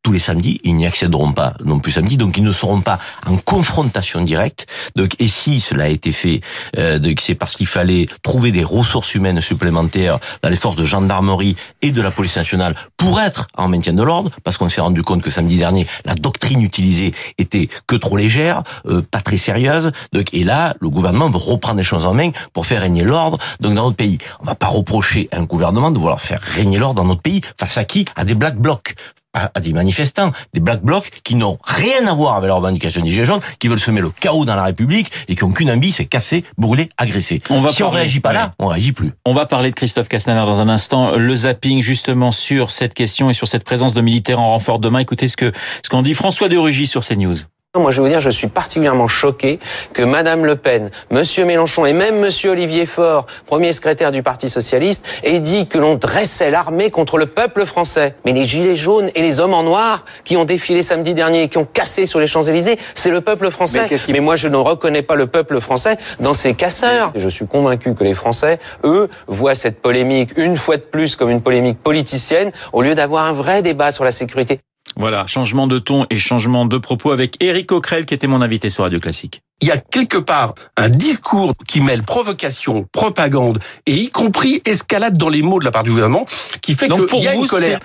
tous 0.09 0.13
les 0.15 0.21
samedis, 0.21 0.59
ils 0.65 0.75
n'y 0.75 0.87
accéderont 0.87 1.35
pas 1.35 1.53
non 1.63 1.81
plus 1.81 1.93
samedi, 1.93 2.17
donc 2.17 2.39
ils 2.39 2.43
ne 2.43 2.51
seront 2.51 2.81
pas 2.81 2.99
en 3.27 3.37
confrontation 3.37 4.23
directe. 4.23 4.67
Donc, 4.97 5.15
et 5.19 5.29
si 5.29 5.61
cela 5.61 5.85
a 5.85 5.89
été 5.89 6.13
fait, 6.13 6.41
euh, 6.79 6.99
c'est 7.21 7.35
parce 7.35 7.57
qu'il 7.57 7.67
fallait 7.67 8.07
trouver 8.23 8.51
des 8.51 8.65
ressources 8.65 9.15
humaines 9.15 9.43
supplémentaires 9.43 10.19
dans 10.43 10.49
les 10.49 10.57
forces 10.57 10.77
de 10.77 10.87
gendarmerie 10.87 11.57
et 11.83 11.91
de 11.91 12.01
la 12.01 12.11
police 12.11 12.37
nationale 12.37 12.75
pour 12.97 13.21
être 13.21 13.49
en 13.55 13.69
maintien 13.69 13.93
de 13.93 14.03
l'ordre, 14.03 14.31
parce 14.45 14.57
qu'on 14.57 14.71
s'est 14.71 14.81
rendu 14.81 15.03
compte 15.03 15.21
que 15.21 15.29
samedi 15.29 15.59
dernier, 15.59 15.87
la 16.07 16.15
doctrine 16.15 16.63
utilisée 16.63 17.13
était 17.37 17.69
que 17.87 17.97
trop 17.97 18.17
légère, 18.17 18.63
euh, 18.87 19.03
pas 19.03 19.21
très 19.21 19.37
sérieuse. 19.37 19.93
Donc, 20.15 20.33
et 20.33 20.43
là, 20.43 20.75
le 20.81 20.89
gouvernement 20.89 21.29
veut 21.29 21.37
reprendre 21.37 21.77
les 21.77 21.85
choses 21.85 22.07
en 22.07 22.15
main 22.15 22.31
pour 22.55 22.65
faire 22.65 22.81
régner 22.81 23.05
l'ordre. 23.05 23.37
Donc, 23.61 23.75
dans 23.75 23.85
notre 23.85 23.97
pays, 23.97 24.17
on 24.41 24.47
va 24.47 24.55
pas 24.55 24.69
reprocher 24.69 25.29
à 25.33 25.37
un 25.37 25.45
gouvernement 25.45 25.91
de 25.91 25.99
vouloir 25.99 26.23
faire 26.23 26.41
régner 26.41 26.79
l'ordre 26.79 27.03
dans 27.03 27.09
notre 27.09 27.21
pays 27.21 27.43
face 27.59 27.77
à 27.77 27.85
qui? 27.85 28.07
À 28.17 28.25
des 28.25 28.35
black 28.35 28.57
blocs 28.57 28.95
à, 29.35 29.61
des 29.61 29.73
manifestants, 29.73 30.33
des 30.55 30.61
black 30.61 30.83
blocs 30.83 31.11
qui 31.23 31.35
n'ont 31.35 31.59
rien 31.63 32.07
à 32.07 32.15
voir 32.15 32.37
avec 32.37 32.49
la 32.49 32.55
revendication 32.55 33.03
des 33.03 33.11
Gilets 33.11 33.25
jaunes, 33.25 33.41
qui 33.59 33.69
veulent 33.69 33.79
semer 33.79 34.01
le 34.01 34.11
chaos 34.11 34.45
dans 34.45 34.57
la 34.57 34.65
République 34.65 35.11
et 35.29 35.37
qui 35.37 35.45
n'ont 35.45 35.53
qu'une 35.53 35.71
envie, 35.71 35.93
c'est 35.93 36.07
casser, 36.07 36.45
brûler, 36.57 36.89
agresser. 36.97 37.41
On 37.51 37.61
va 37.61 37.71
si 37.71 37.83
on 37.83 37.91
réagit 37.91 38.21
pas 38.21 38.33
là, 38.33 38.53
on 38.59 38.67
réagit 38.67 38.93
plus. 38.93 39.13
On 39.25 39.35
va 39.35 39.47
parler 39.47 39.71
de 39.71 39.75
Christophe 39.75 40.09
Castaner 40.09 40.47
dans 40.47 40.61
un 40.61 40.69
instant. 40.69 41.17
Le 41.17 41.37
zapping 41.37 41.83
justement 41.83 42.33
sur 42.33 42.71
cette 42.71 42.95
question 42.95 43.31
et 43.31 43.35
sur 43.35 43.49
cette 43.49 43.65
présence 43.65 43.95
de 43.95 44.01
militaires 44.01 44.41
en 44.41 44.51
renfort 44.51 44.79
demain. 44.79 45.01
Écoutez 45.01 45.29
ce 45.29 45.37
que 45.37 45.53
ce 45.85 45.89
qu'en 45.89 46.03
dit 46.03 46.15
François 46.15 46.49
de 46.49 46.57
Rugy 46.57 46.87
sur 46.87 47.05
CNews. 47.05 47.37
Moi, 47.77 47.93
je 47.93 47.99
vais 48.01 48.09
vous 48.09 48.09
dire, 48.09 48.21
je 48.21 48.31
suis 48.31 48.47
particulièrement 48.47 49.09
choqué 49.09 49.59
que 49.93 50.03
Madame 50.03 50.47
Le 50.47 50.57
Pen, 50.57 50.91
Monsieur 51.11 51.45
Mélenchon 51.45 51.85
et 51.85 51.93
même 51.93 52.19
Monsieur 52.19 52.53
Olivier 52.53 52.87
Faure, 52.87 53.27
premier 53.45 53.75
secrétaire 53.75 54.11
du 54.11 54.23
Parti 54.23 54.49
socialiste, 54.49 55.05
aient 55.23 55.41
dit 55.41 55.67
que 55.67 55.77
l'on 55.77 55.97
dressait 55.97 56.51
l'armée 56.51 56.91
contre 56.91 57.19
le 57.19 57.27
peuple 57.27 57.67
français. 57.67 58.15
Mais 58.25 58.33
les 58.33 58.45
gilets 58.45 58.77
jaunes 58.77 59.11
et 59.15 59.21
les 59.21 59.39
hommes 59.39 59.53
en 59.53 59.65
noir 59.65 60.07
qui 60.25 60.39
ont 60.39 60.47
défilé 60.47 60.81
samedi 60.81 61.13
dernier 61.13 61.43
et 61.43 61.49
qui 61.49 61.59
ont 61.59 61.67
cassé 61.67 62.07
sur 62.07 62.21
les 62.21 62.27
Champs-Élysées, 62.27 62.79
c'est 62.95 63.11
le 63.11 63.21
peuple 63.21 63.51
français. 63.51 63.87
Mais, 63.91 63.99
Mais, 64.15 64.21
moi, 64.21 64.37
je 64.37 64.49
ne 64.49 64.57
reconnais 64.57 65.03
pas 65.03 65.15
le 65.15 65.27
peuple 65.27 65.61
français 65.61 65.99
dans 66.21 66.33
ces 66.33 66.55
casseurs. 66.55 67.13
Et 67.15 67.21
je 67.21 67.29
suis 67.29 67.47
convaincu 67.47 67.95
que 67.95 68.03
les 68.03 68.15
Français, 68.15 68.61
eux, 68.85 69.11
voient 69.27 69.55
cette 69.55 69.83
polémique 69.83 70.31
une 70.39 70.57
fois 70.57 70.79
de 70.79 70.83
plus 70.83 71.17
comme 71.17 71.29
une 71.29 71.43
polémique 71.43 71.83
politicienne 71.83 72.51
au 72.73 72.81
lieu 72.81 72.95
d'avoir 72.95 73.27
un 73.27 73.33
vrai 73.33 73.61
débat 73.61 73.93
sur 73.93 74.05
la 74.05 74.11
sécurité. 74.11 74.59
Voilà, 74.97 75.27
changement 75.27 75.67
de 75.67 75.79
ton 75.79 76.07
et 76.11 76.19
changement 76.19 76.67
de 76.67 76.79
propos 76.79 77.11
avec 77.11 77.43
Éric 77.43 77.69
Coquerel 77.69 78.07
qui 78.07 78.15
était 78.15 78.27
mon 78.27 78.43
invité 78.43 78.71
sur 78.71 78.85
Radio 78.85 79.01
Classique. 79.01 79.43
Il 79.61 79.69
y 79.69 79.73
a 79.73 79.77
quelque 79.79 80.19
part 80.19 80.55
un 80.77 80.89
discours 80.89 81.53
qui 81.67 81.81
mêle 81.81 82.03
provocation, 82.03 82.87
propagande 82.93 83.59
et 83.87 83.95
y 83.95 84.11
compris 84.11 84.63
escalade 84.65 85.17
dans 85.17 85.29
les 85.29 85.43
mots 85.43 85.59
de 85.59 85.65
la 85.65 85.73
part 85.73 85.83
du 85.83 85.91
gouvernement 85.91 86.27
qui 86.63 86.75
fait 86.75 86.89
qu'il 86.89 87.23
y 87.23 87.29
a 87.29 87.35
une 87.35 87.47
colère. 87.47 87.81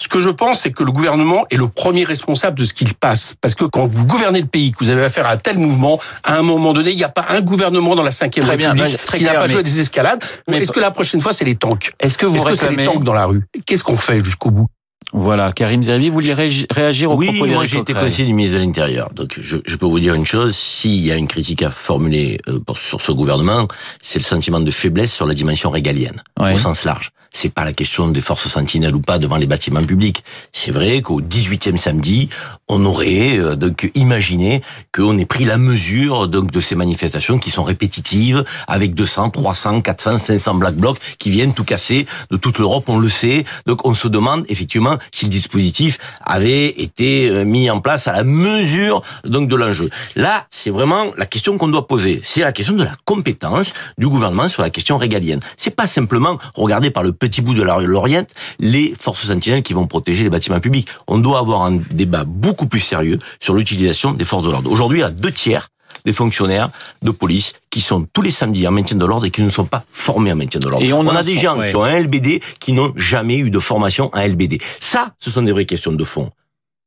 Ce 0.00 0.06
que 0.06 0.20
je 0.20 0.30
pense, 0.30 0.60
c'est 0.60 0.70
que 0.70 0.84
le 0.84 0.92
gouvernement 0.92 1.44
est 1.50 1.56
le 1.56 1.66
premier 1.66 2.04
responsable 2.04 2.56
de 2.56 2.64
ce 2.64 2.72
qu'il 2.72 2.94
passe. 2.94 3.34
Parce 3.40 3.56
que 3.56 3.64
quand 3.64 3.88
vous 3.88 4.06
gouvernez 4.06 4.40
le 4.40 4.46
pays, 4.46 4.70
que 4.70 4.78
vous 4.78 4.90
avez 4.90 5.02
affaire 5.02 5.26
à 5.26 5.32
un 5.32 5.36
tel 5.36 5.58
mouvement, 5.58 5.98
à 6.22 6.36
un 6.36 6.42
moment 6.42 6.72
donné, 6.72 6.90
il 6.90 6.96
n'y 6.96 7.02
a 7.02 7.08
pas 7.08 7.26
un 7.30 7.40
gouvernement 7.40 7.96
dans 7.96 8.04
la 8.04 8.10
Ve 8.10 8.20
République 8.20 8.96
qui 9.16 9.24
n'a 9.24 9.34
pas 9.34 9.48
joué 9.48 9.64
des 9.64 9.80
escalades. 9.80 10.22
Est-ce 10.52 10.70
que 10.70 10.80
la 10.80 10.92
prochaine 10.92 11.20
fois, 11.20 11.32
c'est 11.32 11.44
les 11.44 11.56
tanks? 11.56 11.92
Est-ce 11.98 12.16
que 12.16 12.26
vous 12.26 12.36
Est-ce 12.36 12.44
que 12.44 12.54
c'est 12.54 12.70
les 12.70 12.84
tanks 12.84 13.02
dans 13.02 13.12
la 13.12 13.26
rue? 13.26 13.42
Qu'est-ce 13.66 13.82
qu'on 13.82 13.96
fait 13.96 14.24
jusqu'au 14.24 14.52
bout? 14.52 14.68
Voilà, 15.12 15.52
Karim 15.52 15.82
Zervi, 15.82 16.08
vous 16.08 16.14
vouliez 16.14 16.34
réagir 16.34 17.10
au 17.10 17.16
oui, 17.16 17.28
propos 17.28 17.44
Oui, 17.44 17.50
moi 17.50 17.64
j'ai 17.64 17.78
été 17.78 17.94
conseiller 17.94 18.26
du 18.26 18.34
ministre 18.34 18.58
de 18.58 18.62
l'Intérieur. 18.62 19.10
Donc 19.14 19.38
je, 19.40 19.56
je, 19.64 19.76
peux 19.76 19.86
vous 19.86 20.00
dire 20.00 20.14
une 20.14 20.26
chose, 20.26 20.54
s'il 20.54 20.96
y 20.96 21.10
a 21.10 21.16
une 21.16 21.28
critique 21.28 21.62
à 21.62 21.70
formuler 21.70 22.40
euh, 22.48 22.60
sur 22.76 23.00
ce 23.00 23.12
gouvernement, 23.12 23.66
c'est 24.02 24.18
le 24.18 24.24
sentiment 24.24 24.60
de 24.60 24.70
faiblesse 24.70 25.12
sur 25.12 25.26
la 25.26 25.34
dimension 25.34 25.70
régalienne, 25.70 26.22
au 26.38 26.56
sens 26.56 26.84
large. 26.84 27.10
C'est 27.30 27.52
pas 27.52 27.64
la 27.64 27.72
question 27.72 28.08
des 28.08 28.20
forces 28.20 28.48
sentinelles 28.48 28.94
ou 28.94 29.00
pas 29.00 29.18
devant 29.18 29.36
les 29.36 29.46
bâtiments 29.46 29.84
publics. 29.84 30.24
C'est 30.52 30.70
vrai 30.70 31.02
qu'au 31.02 31.20
18e 31.20 31.76
samedi, 31.76 32.30
on 32.68 32.84
aurait 32.84 33.38
euh, 33.38 33.54
donc 33.54 33.90
imaginé 33.94 34.62
qu'on 34.94 35.16
ait 35.18 35.26
pris 35.26 35.44
la 35.44 35.58
mesure 35.58 36.26
donc 36.28 36.50
de 36.50 36.60
ces 36.60 36.74
manifestations 36.74 37.38
qui 37.38 37.50
sont 37.50 37.62
répétitives 37.62 38.44
avec 38.66 38.94
200, 38.94 39.30
300, 39.30 39.82
400, 39.82 40.18
500 40.18 40.54
black 40.54 40.74
blocs 40.74 40.98
qui 41.18 41.30
viennent 41.30 41.54
tout 41.54 41.64
casser 41.64 42.06
de 42.30 42.36
toute 42.36 42.58
l'Europe, 42.58 42.88
on 42.88 42.98
le 42.98 43.08
sait. 43.08 43.44
Donc 43.66 43.86
on 43.86 43.94
se 43.94 44.08
demande 44.08 44.44
effectivement 44.48 44.97
si 45.12 45.26
le 45.26 45.30
dispositif 45.30 45.98
avait 46.24 46.68
été 46.68 47.28
euh, 47.28 47.44
mis 47.44 47.70
en 47.70 47.80
place 47.80 48.08
à 48.08 48.12
la 48.12 48.24
mesure 48.24 49.02
donc 49.24 49.48
de 49.48 49.56
l'enjeu. 49.56 49.90
Là, 50.16 50.46
c'est 50.50 50.70
vraiment 50.70 51.06
la 51.16 51.26
question 51.26 51.58
qu'on 51.58 51.68
doit 51.68 51.86
poser. 51.86 52.20
C'est 52.22 52.40
la 52.40 52.52
question 52.52 52.74
de 52.74 52.84
la 52.84 52.94
compétence 53.04 53.72
du 53.98 54.06
gouvernement 54.06 54.48
sur 54.48 54.62
la 54.62 54.70
question 54.70 54.98
régalienne. 54.98 55.40
C'est 55.56 55.74
pas 55.74 55.86
simplement 55.86 56.38
regarder 56.54 56.90
par 56.90 57.02
le 57.02 57.12
petit 57.12 57.40
bout 57.40 57.54
de 57.54 57.62
l'Orient 57.62 58.26
les 58.58 58.94
forces 58.98 59.26
sentinelles 59.26 59.62
qui 59.62 59.72
vont 59.72 59.86
protéger 59.86 60.24
les 60.24 60.30
bâtiments 60.30 60.60
publics. 60.60 60.88
On 61.06 61.18
doit 61.18 61.38
avoir 61.38 61.62
un 61.62 61.80
débat 61.90 62.24
beaucoup 62.24 62.66
plus 62.66 62.80
sérieux 62.80 63.18
sur 63.40 63.54
l'utilisation 63.54 64.12
des 64.12 64.24
forces 64.24 64.44
de 64.44 64.50
l'ordre. 64.50 64.70
Aujourd'hui, 64.70 65.02
a 65.02 65.10
deux 65.10 65.32
tiers 65.32 65.70
des 66.04 66.12
fonctionnaires 66.12 66.70
de 67.02 67.10
police 67.10 67.52
qui 67.70 67.80
sont 67.80 68.06
tous 68.12 68.22
les 68.22 68.30
samedis 68.30 68.66
en 68.66 68.72
maintien 68.72 68.96
de 68.96 69.04
l'ordre 69.04 69.26
et 69.26 69.30
qui 69.30 69.42
ne 69.42 69.48
sont 69.48 69.66
pas 69.66 69.84
formés 69.92 70.32
en 70.32 70.36
maintien 70.36 70.60
de 70.60 70.68
l'ordre. 70.68 70.84
Et 70.84 70.92
on, 70.92 71.06
a 71.08 71.22
des 71.22 71.38
gens 71.38 71.60
qui 71.66 71.74
ont 71.76 71.84
un 71.84 72.00
LBD 72.00 72.40
qui 72.60 72.72
n'ont 72.72 72.92
jamais 72.96 73.38
eu 73.38 73.50
de 73.50 73.58
formation 73.58 74.10
en 74.12 74.20
LBD. 74.20 74.58
Ça, 74.80 75.14
ce 75.18 75.30
sont 75.30 75.42
des 75.42 75.52
vraies 75.52 75.66
questions 75.66 75.92
de 75.92 76.04
fond. 76.04 76.30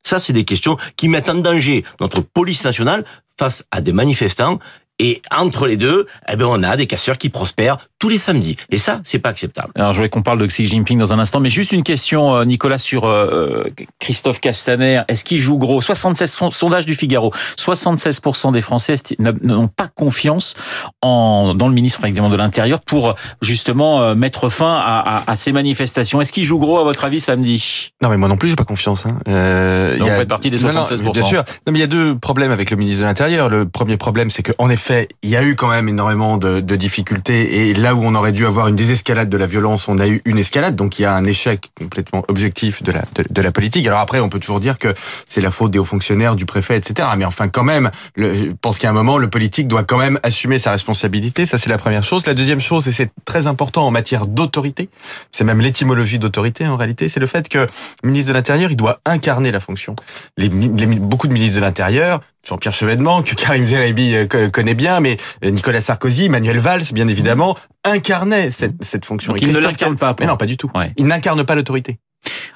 Ça, 0.03 0.19
c'est 0.19 0.33
des 0.33 0.45
questions 0.45 0.77
qui 0.95 1.07
mettent 1.07 1.29
en 1.29 1.35
danger 1.35 1.83
notre 1.99 2.21
police 2.21 2.63
nationale 2.63 3.05
face 3.37 3.63
à 3.71 3.81
des 3.81 3.93
manifestants 3.93 4.59
et 5.01 5.19
entre 5.35 5.65
les 5.65 5.77
deux, 5.77 6.05
eh 6.31 6.35
ben 6.35 6.45
on 6.47 6.61
a 6.61 6.77
des 6.77 6.85
casseurs 6.85 7.17
qui 7.17 7.29
prospèrent 7.29 7.77
tous 7.97 8.07
les 8.07 8.19
samedis. 8.19 8.55
Et 8.69 8.77
ça, 8.77 9.01
c'est 9.03 9.19
pas 9.19 9.29
acceptable. 9.29 9.71
Alors, 9.75 9.93
je 9.93 9.97
voulais 9.97 10.09
qu'on 10.09 10.21
parle 10.21 10.37
de 10.39 10.45
Xi 10.45 10.65
Jinping 10.65 10.99
dans 10.99 11.11
un 11.11 11.19
instant, 11.19 11.39
mais 11.39 11.49
juste 11.49 11.71
une 11.71 11.83
question, 11.83 12.35
euh, 12.35 12.45
Nicolas, 12.45 12.77
sur 12.77 13.05
euh, 13.05 13.65
Christophe 13.99 14.39
Castaner. 14.39 15.01
Est-ce 15.07 15.23
qu'il 15.23 15.39
joue 15.39 15.57
gros? 15.57 15.81
76 15.81 16.37
sondage 16.51 16.85
du 16.85 16.93
Figaro. 16.93 17.31
76% 17.57 18.51
des 18.51 18.61
Français 18.61 18.95
n'ont 19.19 19.67
pas 19.67 19.87
confiance 19.87 20.53
en 21.01 21.55
dans 21.55 21.67
le 21.67 21.73
ministre 21.73 22.01
de 22.07 22.35
l'Intérieur 22.35 22.79
pour 22.81 23.15
justement 23.41 24.01
euh, 24.01 24.15
mettre 24.15 24.49
fin 24.49 24.77
à, 24.77 24.99
à, 24.99 25.31
à 25.31 25.35
ces 25.35 25.51
manifestations. 25.51 26.21
Est-ce 26.21 26.31
qu'il 26.33 26.43
joue 26.43 26.59
gros 26.59 26.77
à 26.79 26.83
votre 26.83 27.03
avis 27.05 27.19
samedi? 27.19 27.91
Non, 28.01 28.09
mais 28.09 28.17
moi 28.17 28.29
non 28.29 28.37
plus, 28.37 28.49
j'ai 28.49 28.55
pas 28.55 28.63
confiance. 28.65 29.05
Hein. 29.05 29.17
Euh, 29.27 29.97
Donc, 29.97 30.09
vous 30.09 30.15
faites 30.15 30.27
partie 30.29 30.49
des 30.49 30.59
76%. 30.59 31.11
bien 31.11 31.23
sûr. 31.23 31.43
Non, 31.65 31.73
mais 31.73 31.79
il 31.79 31.81
y 31.81 31.85
a 31.85 31.87
deux 31.87 32.15
problèmes 32.17 32.51
avec 32.51 32.69
le 32.69 32.77
ministre 32.77 33.01
de 33.01 33.05
l'Intérieur. 33.05 33.49
Le 33.49 33.67
premier 33.67 33.97
problème, 33.97 34.29
c'est 34.29 34.43
qu'en 34.43 34.69
effet 34.69 34.90
il 35.21 35.29
y 35.29 35.35
a 35.35 35.43
eu 35.43 35.55
quand 35.55 35.69
même 35.69 35.89
énormément 35.89 36.37
de, 36.37 36.59
de, 36.59 36.75
difficultés 36.75 37.69
et 37.69 37.73
là 37.73 37.95
où 37.95 38.03
on 38.03 38.15
aurait 38.15 38.31
dû 38.31 38.45
avoir 38.45 38.67
une 38.67 38.75
désescalade 38.75 39.29
de 39.29 39.37
la 39.37 39.45
violence, 39.45 39.87
on 39.87 39.99
a 39.99 40.07
eu 40.07 40.21
une 40.25 40.37
escalade. 40.37 40.75
Donc 40.75 40.99
il 40.99 41.03
y 41.03 41.05
a 41.05 41.13
un 41.13 41.23
échec 41.23 41.71
complètement 41.77 42.23
objectif 42.27 42.83
de 42.83 42.91
la, 42.91 43.03
de, 43.29 43.41
la 43.41 43.51
politique. 43.51 43.85
Alors 43.87 43.99
après, 43.99 44.19
on 44.19 44.29
peut 44.29 44.39
toujours 44.39 44.59
dire 44.59 44.77
que 44.77 44.93
c'est 45.27 45.41
la 45.41 45.51
faute 45.51 45.71
des 45.71 45.79
hauts 45.79 45.85
fonctionnaires, 45.85 46.35
du 46.35 46.45
préfet, 46.45 46.77
etc. 46.77 47.09
Mais 47.17 47.25
enfin, 47.25 47.47
quand 47.47 47.63
même, 47.63 47.91
je 48.15 48.51
pense 48.61 48.79
qu'à 48.79 48.89
un 48.89 48.93
moment, 48.93 49.17
le 49.17 49.29
politique 49.29 49.67
doit 49.67 49.83
quand 49.83 49.97
même 49.97 50.19
assumer 50.23 50.59
sa 50.59 50.71
responsabilité. 50.71 51.45
Ça, 51.45 51.57
c'est 51.57 51.69
la 51.69 51.77
première 51.77 52.03
chose. 52.03 52.25
La 52.25 52.33
deuxième 52.33 52.59
chose, 52.59 52.87
et 52.87 52.91
c'est 52.91 53.11
très 53.25 53.47
important 53.47 53.85
en 53.85 53.91
matière 53.91 54.25
d'autorité, 54.27 54.89
c'est 55.31 55.43
même 55.43 55.61
l'étymologie 55.61 56.19
d'autorité 56.19 56.67
en 56.67 56.77
réalité, 56.77 57.09
c'est 57.09 57.19
le 57.19 57.27
fait 57.27 57.47
que 57.49 57.67
le 58.03 58.09
ministre 58.09 58.29
de 58.29 58.33
l'Intérieur, 58.33 58.71
il 58.71 58.77
doit 58.77 58.99
incarner 59.05 59.51
la 59.51 59.59
fonction. 59.59 59.95
Les, 60.37 60.49
les, 60.49 60.85
beaucoup 60.85 61.27
de 61.27 61.33
ministres 61.33 61.55
de 61.55 61.61
l'Intérieur 61.61 62.21
Jean-Pierre 62.47 62.73
Chevènement, 62.73 63.21
que 63.21 63.35
Karim 63.35 63.65
Zeribi 63.65 64.15
euh, 64.15 64.49
connaît 64.49 64.73
bien, 64.73 64.99
mais 64.99 65.17
euh, 65.43 65.51
Nicolas 65.51 65.81
Sarkozy, 65.81 66.29
Manuel 66.29 66.59
Valls, 66.59 66.83
bien 66.93 67.07
évidemment, 67.07 67.57
incarnaient 67.83 68.51
cette, 68.51 68.83
cette 68.83 69.05
fonction. 69.05 69.33
Donc 69.33 69.41
il 69.41 69.51
ne 69.51 69.59
l'incarne 69.59 69.95
pas. 69.95 70.15
Mais 70.19 70.25
non, 70.25 70.37
pas 70.37 70.45
du 70.45 70.57
tout. 70.57 70.71
Il 70.97 71.05
n'incarne 71.05 71.43
pas 71.43 71.55
l'autorité. 71.55 71.99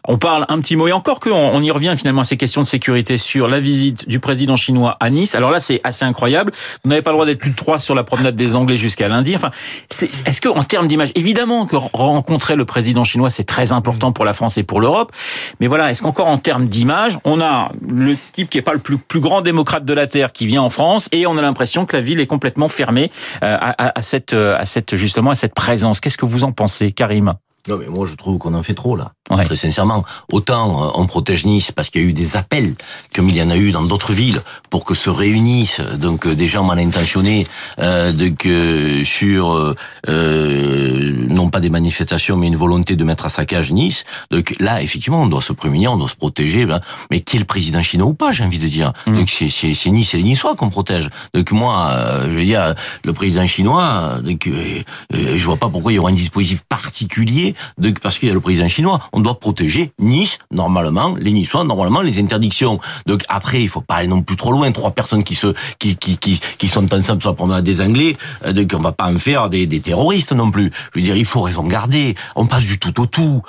On 0.07 0.17
parle 0.17 0.45
un 0.49 0.59
petit 0.59 0.75
mot 0.75 0.87
et 0.87 0.91
encore 0.91 1.19
que 1.19 1.29
on, 1.29 1.61
y 1.61 1.71
revient 1.71 1.95
finalement 1.97 2.21
à 2.21 2.25
ces 2.25 2.37
questions 2.37 2.61
de 2.61 2.67
sécurité 2.67 3.17
sur 3.17 3.47
la 3.47 3.59
visite 3.59 4.07
du 4.07 4.19
président 4.19 4.55
chinois 4.55 4.97
à 4.99 5.09
Nice. 5.09 5.35
Alors 5.35 5.49
là, 5.49 5.59
c'est 5.59 5.81
assez 5.83 6.05
incroyable. 6.05 6.51
Vous 6.83 6.89
n'avez 6.89 7.01
pas 7.01 7.11
le 7.11 7.15
droit 7.15 7.25
d'être 7.25 7.39
plus 7.39 7.51
de 7.51 7.55
trois 7.55 7.79
sur 7.79 7.95
la 7.95 8.03
promenade 8.03 8.35
des 8.35 8.55
Anglais 8.55 8.75
jusqu'à 8.75 9.07
lundi. 9.07 9.35
Enfin, 9.35 9.51
est-ce 9.91 10.41
que 10.41 10.49
en 10.49 10.63
termes 10.63 10.87
d'image, 10.87 11.11
évidemment 11.15 11.65
que 11.65 11.75
rencontrer 11.75 12.55
le 12.55 12.65
président 12.65 13.03
chinois 13.03 13.29
c'est 13.29 13.43
très 13.43 13.71
important 13.71 14.11
pour 14.11 14.25
la 14.25 14.33
France 14.33 14.57
et 14.57 14.63
pour 14.63 14.79
l'Europe, 14.79 15.11
mais 15.59 15.67
voilà, 15.67 15.89
est-ce 15.89 16.01
qu'encore 16.01 16.27
en 16.27 16.37
termes 16.37 16.67
d'image, 16.67 17.17
on 17.23 17.41
a 17.41 17.71
le 17.87 18.15
type 18.33 18.49
qui 18.49 18.57
est 18.57 18.61
pas 18.61 18.73
le 18.73 18.79
plus, 18.79 18.97
plus 18.97 19.19
grand 19.19 19.41
démocrate 19.41 19.85
de 19.85 19.93
la 19.93 20.07
terre 20.07 20.31
qui 20.31 20.45
vient 20.45 20.61
en 20.61 20.69
France 20.69 21.09
et 21.11 21.25
on 21.25 21.37
a 21.37 21.41
l'impression 21.41 21.85
que 21.85 21.95
la 21.95 22.01
ville 22.01 22.19
est 22.19 22.27
complètement 22.27 22.69
fermée 22.69 23.11
euh, 23.43 23.57
à, 23.59 23.97
à, 23.97 24.01
cette, 24.01 24.33
euh, 24.33 24.57
à 24.57 24.65
cette 24.65 24.95
justement 24.95 25.31
à 25.31 25.35
cette 25.35 25.55
présence? 25.55 25.99
Qu'est-ce 25.99 26.17
que 26.17 26.25
vous 26.25 26.43
en 26.43 26.51
pensez, 26.51 26.91
Karim? 26.91 27.35
Non, 27.67 27.77
mais 27.77 27.87
moi, 27.87 28.05
je 28.05 28.13
trouve 28.15 28.37
qu'on 28.37 28.53
en 28.53 28.61
fait 28.61 28.75
trop, 28.75 28.95
là. 28.95 29.13
Très 29.45 29.55
sincèrement. 29.55 30.05
Autant 30.31 30.85
euh, 30.85 30.91
on 30.93 31.07
protège 31.07 31.45
Nice 31.45 31.71
parce 31.71 31.89
qu'il 31.89 32.01
y 32.01 32.05
a 32.05 32.07
eu 32.07 32.13
des 32.13 32.37
appels, 32.37 32.75
comme 33.15 33.27
il 33.27 33.35
y 33.35 33.41
en 33.41 33.49
a 33.49 33.57
eu 33.57 33.71
dans 33.71 33.83
d'autres 33.83 34.13
villes, 34.13 34.41
pour 34.69 34.85
que 34.85 34.93
se 34.93 35.09
réunissent 35.09 35.81
donc 35.81 36.27
euh, 36.27 36.35
des 36.35 36.47
gens 36.47 36.63
mal 36.63 36.77
intentionnés, 36.77 37.47
euh, 37.79 38.11
donc, 38.11 38.47
sur, 39.03 39.75
euh, 40.07 41.25
non 41.27 41.49
pas 41.49 41.59
des 41.59 41.71
manifestations, 41.71 42.37
mais 42.37 42.47
une 42.47 42.55
volonté 42.55 42.95
de 42.95 43.03
mettre 43.03 43.25
à 43.25 43.29
saccage 43.29 43.71
Nice. 43.71 44.03
Donc 44.29 44.55
là, 44.59 44.83
effectivement, 44.83 45.23
on 45.23 45.27
doit 45.27 45.41
se 45.41 45.53
prémunir, 45.53 45.91
on 45.91 45.97
doit 45.97 46.09
se 46.09 46.15
protéger. 46.15 46.65
Ben, 46.65 46.81
mais 47.09 47.21
qui 47.21 47.37
est 47.37 47.39
le 47.39 47.45
président 47.45 47.81
chinois 47.81 48.07
ou 48.07 48.13
pas, 48.13 48.31
j'ai 48.31 48.43
envie 48.43 48.59
de 48.59 48.67
dire? 48.67 48.93
Mm. 49.07 49.15
Donc 49.15 49.29
c'est 49.29 49.89
Nice 49.89 50.13
et 50.13 50.17
les 50.17 50.23
Niçois 50.23 50.55
qu'on 50.55 50.69
protège. 50.69 51.09
Donc 51.33 51.51
moi, 51.51 51.95
je 52.25 52.29
veux 52.29 52.45
dire, 52.45 52.75
le 53.03 53.13
président 53.13 53.47
chinois, 53.47 54.19
donc, 54.23 54.49
je 55.11 55.45
vois 55.45 55.57
pas 55.57 55.69
pourquoi 55.69 55.91
il 55.91 55.95
y 55.95 55.99
aura 55.99 56.11
un 56.11 56.13
dispositif 56.13 56.61
particulier 56.69 57.54
parce 58.01 58.17
qu'il 58.17 58.27
y 58.27 58.31
a 58.31 58.33
le 58.33 58.39
président 58.39 58.67
chinois. 58.67 58.99
On 59.13 59.19
doit 59.19 59.39
protéger 59.39 59.91
Nice, 59.99 60.37
normalement, 60.51 61.15
les 61.19 61.31
Niçois, 61.31 61.63
normalement, 61.63 62.01
les 62.01 62.19
interdictions. 62.19 62.79
Donc 63.05 63.23
après, 63.29 63.61
il 63.61 63.69
faut 63.69 63.81
pas 63.81 63.95
aller 63.95 64.07
non 64.07 64.21
plus 64.21 64.35
trop 64.35 64.51
loin. 64.51 64.71
Trois 64.71 64.91
personnes 64.91 65.23
qui 65.23 65.35
se, 65.35 65.53
qui, 65.79 65.95
qui, 65.95 66.17
qui, 66.17 66.39
qui 66.57 66.67
sont 66.67 66.93
ensemble 66.93 67.21
la 67.25 67.33
promenade 67.33 67.63
des 67.63 67.81
Anglais, 67.81 68.15
euh, 68.45 68.53
donc 68.53 68.71
on 68.75 68.81
va 68.81 68.91
pas 68.91 69.11
en 69.11 69.17
faire 69.17 69.49
des, 69.49 69.65
des 69.65 69.79
terroristes 69.79 70.31
non 70.31 70.51
plus. 70.51 70.71
Je 70.93 70.99
veux 70.99 71.05
dire, 71.05 71.15
il 71.15 71.25
faut 71.25 71.41
raison 71.41 71.63
garder. 71.63 72.15
On 72.35 72.45
passe 72.45 72.65
du 72.65 72.79
tout 72.79 72.99
au 73.01 73.05
tout 73.05 73.41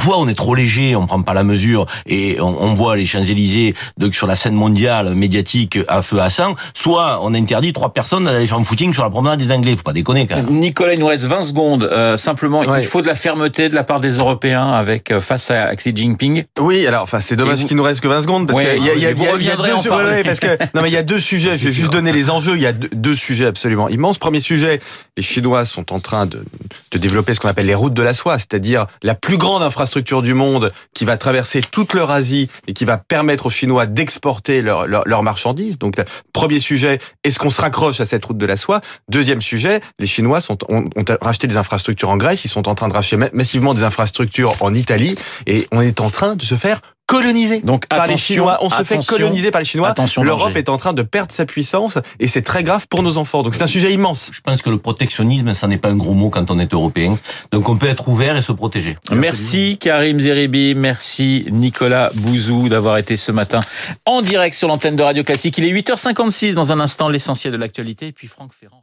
soit 0.00 0.18
on 0.18 0.28
est 0.28 0.34
trop 0.34 0.54
léger, 0.54 0.96
on 0.96 1.06
prend 1.06 1.22
pas 1.22 1.34
la 1.34 1.44
mesure 1.44 1.86
et 2.06 2.40
on, 2.40 2.74
voit 2.74 2.96
les 2.96 3.06
Champs-Élysées 3.06 3.74
donc 3.98 4.14
sur 4.14 4.26
la 4.26 4.36
scène 4.36 4.54
mondiale 4.54 5.14
médiatique 5.14 5.78
à 5.88 6.02
feu 6.02 6.20
à 6.20 6.30
sang, 6.30 6.54
soit 6.74 7.20
on 7.22 7.34
interdit 7.34 7.72
trois 7.72 7.92
personnes 7.92 8.24
d'aller 8.24 8.46
faire 8.46 8.58
un 8.58 8.64
footing 8.64 8.92
sur 8.92 9.02
la 9.02 9.10
promenade 9.10 9.38
des 9.38 9.52
Anglais. 9.52 9.76
Faut 9.76 9.82
pas 9.82 9.92
déconner 9.92 10.26
quand 10.26 10.36
même. 10.36 10.46
Nicolas, 10.46 10.94
il 10.94 11.00
nous 11.00 11.06
reste 11.06 11.24
20 11.24 11.42
secondes. 11.42 11.84
Euh, 11.84 12.16
simplement, 12.16 12.62
il 12.76 12.84
faut 12.84 13.02
de 13.02 13.06
la 13.06 13.14
fermeté 13.14 13.68
de 13.68 13.74
la 13.74 13.84
part 13.84 14.00
des 14.00 14.16
Européens 14.16 14.72
avec 14.72 15.10
euh, 15.10 15.20
face 15.20 15.50
à 15.50 15.74
Xi 15.76 15.94
Jinping. 15.94 16.44
Oui, 16.58 16.86
alors 16.86 17.02
enfin 17.02 17.20
c'est 17.20 17.36
dommage 17.36 17.64
qu'il 17.64 17.76
nous 17.76 17.82
reste 17.82 18.00
que 18.00 18.08
20 18.08 18.22
secondes 18.22 18.46
parce 18.46 18.58
qu'il 18.58 18.68
y 18.68 18.70
a, 18.70 18.94
y 18.94 19.06
a, 19.06 19.10
y 19.10 19.50
a 19.50 19.56
deux, 19.56 20.22
parce 20.24 20.40
que 20.40 20.58
non 20.74 20.82
mais 20.82 20.88
il 20.88 20.94
y 20.94 20.96
a 20.96 21.02
deux 21.02 21.18
sujets. 21.20 21.56
Je 21.56 21.66
vais 21.66 21.72
juste 21.72 21.92
donner 21.92 22.12
les 22.12 22.30
enjeux. 22.30 22.56
Il 22.56 22.62
y 22.62 22.66
a 22.66 22.72
deux, 22.72 23.14
sujets 23.14 23.46
absolument 23.46 23.88
immenses. 23.88 24.18
Premier 24.18 24.40
sujet, 24.40 24.80
les 25.16 25.22
Chinois 25.22 25.64
sont 25.64 25.92
en 25.92 26.00
train 26.00 26.24
de, 26.26 26.44
de 26.92 26.98
développer 26.98 27.34
ce 27.34 27.40
qu'on 27.40 27.48
appelle 27.48 27.66
les 27.66 27.74
routes 27.74 27.94
de 27.94 28.02
la 28.02 28.14
soie, 28.14 28.38
c'est-à-dire 28.38 28.86
la 29.02 29.14
plus 29.14 29.36
grande 29.36 29.62
infrastructure 29.62 29.81
infrastructure 29.82 30.22
du 30.22 30.32
monde 30.32 30.70
qui 30.94 31.04
va 31.04 31.16
traverser 31.16 31.60
toute 31.60 31.92
l'Eurasie 31.92 32.48
et 32.68 32.72
qui 32.72 32.84
va 32.84 32.98
permettre 32.98 33.46
aux 33.46 33.50
Chinois 33.50 33.86
d'exporter 33.86 34.62
leurs 34.62 34.86
leur, 34.86 35.22
marchandises. 35.22 35.78
Donc, 35.78 35.96
premier 36.32 36.60
sujet, 36.60 36.98
est-ce 37.24 37.38
qu'on 37.38 37.50
se 37.50 37.60
raccroche 37.60 38.00
à 38.00 38.06
cette 38.06 38.24
route 38.24 38.38
de 38.38 38.46
la 38.46 38.56
soie? 38.56 38.80
Deuxième 39.08 39.42
sujet, 39.42 39.80
les 39.98 40.06
Chinois 40.06 40.40
sont, 40.40 40.58
ont, 40.68 40.84
ont, 40.96 41.04
racheté 41.20 41.46
des 41.46 41.56
infrastructures 41.56 42.10
en 42.10 42.16
Grèce, 42.16 42.44
ils 42.44 42.48
sont 42.48 42.68
en 42.68 42.74
train 42.74 42.88
de 42.88 42.92
racheter 42.92 43.16
massivement 43.32 43.74
des 43.74 43.82
infrastructures 43.82 44.54
en 44.60 44.72
Italie. 44.74 45.16
Et 45.46 45.66
on 45.72 45.80
est 45.80 46.00
en 46.00 46.10
train 46.10 46.36
de 46.36 46.42
se 46.42 46.54
faire 46.54 46.80
colonisé 47.06 47.60
Donc, 47.60 47.86
par 47.86 48.06
les 48.06 48.16
Chinois. 48.16 48.58
On 48.62 48.70
se 48.70 48.82
fait 48.84 49.04
coloniser 49.06 49.50
par 49.50 49.60
les 49.60 49.64
Chinois. 49.64 49.94
L'Europe 50.22 50.56
est 50.56 50.68
en 50.68 50.76
train 50.76 50.92
de 50.92 51.02
perdre 51.02 51.32
sa 51.32 51.44
puissance 51.44 51.98
et 52.20 52.28
c'est 52.28 52.42
très 52.42 52.62
grave 52.62 52.86
pour 52.88 53.02
nos 53.02 53.18
enfants. 53.18 53.42
Donc 53.42 53.54
c'est 53.54 53.62
un 53.62 53.66
sujet 53.66 53.92
immense. 53.92 54.30
Je 54.32 54.40
pense 54.40 54.62
que 54.62 54.70
le 54.70 54.78
protectionnisme, 54.78 55.54
ça 55.54 55.66
n'est 55.66 55.78
pas 55.78 55.88
un 55.88 55.96
gros 55.96 56.14
mot 56.14 56.30
quand 56.30 56.50
on 56.50 56.58
est 56.58 56.72
européen. 56.72 57.18
Donc 57.50 57.68
on 57.68 57.76
peut 57.76 57.88
être 57.88 58.08
ouvert 58.08 58.36
et 58.36 58.42
se 58.42 58.52
protéger. 58.52 58.96
Merci 59.10 59.78
Karim 59.78 60.20
Zeribi, 60.20 60.74
merci 60.74 61.46
Nicolas 61.50 62.10
Bouzou 62.14 62.68
d'avoir 62.68 62.98
été 62.98 63.16
ce 63.16 63.32
matin 63.32 63.60
en 64.06 64.22
direct 64.22 64.56
sur 64.56 64.68
l'antenne 64.68 64.96
de 64.96 65.02
Radio 65.02 65.24
Classique. 65.24 65.58
Il 65.58 65.64
est 65.64 65.72
8h56 65.72 66.54
dans 66.54 66.72
un 66.72 66.80
instant 66.80 67.08
l'essentiel 67.08 67.52
de 67.52 67.58
l'actualité 67.58 68.08
et 68.08 68.12
puis 68.12 68.28
Franck 68.28 68.52
Ferrand. 68.58 68.81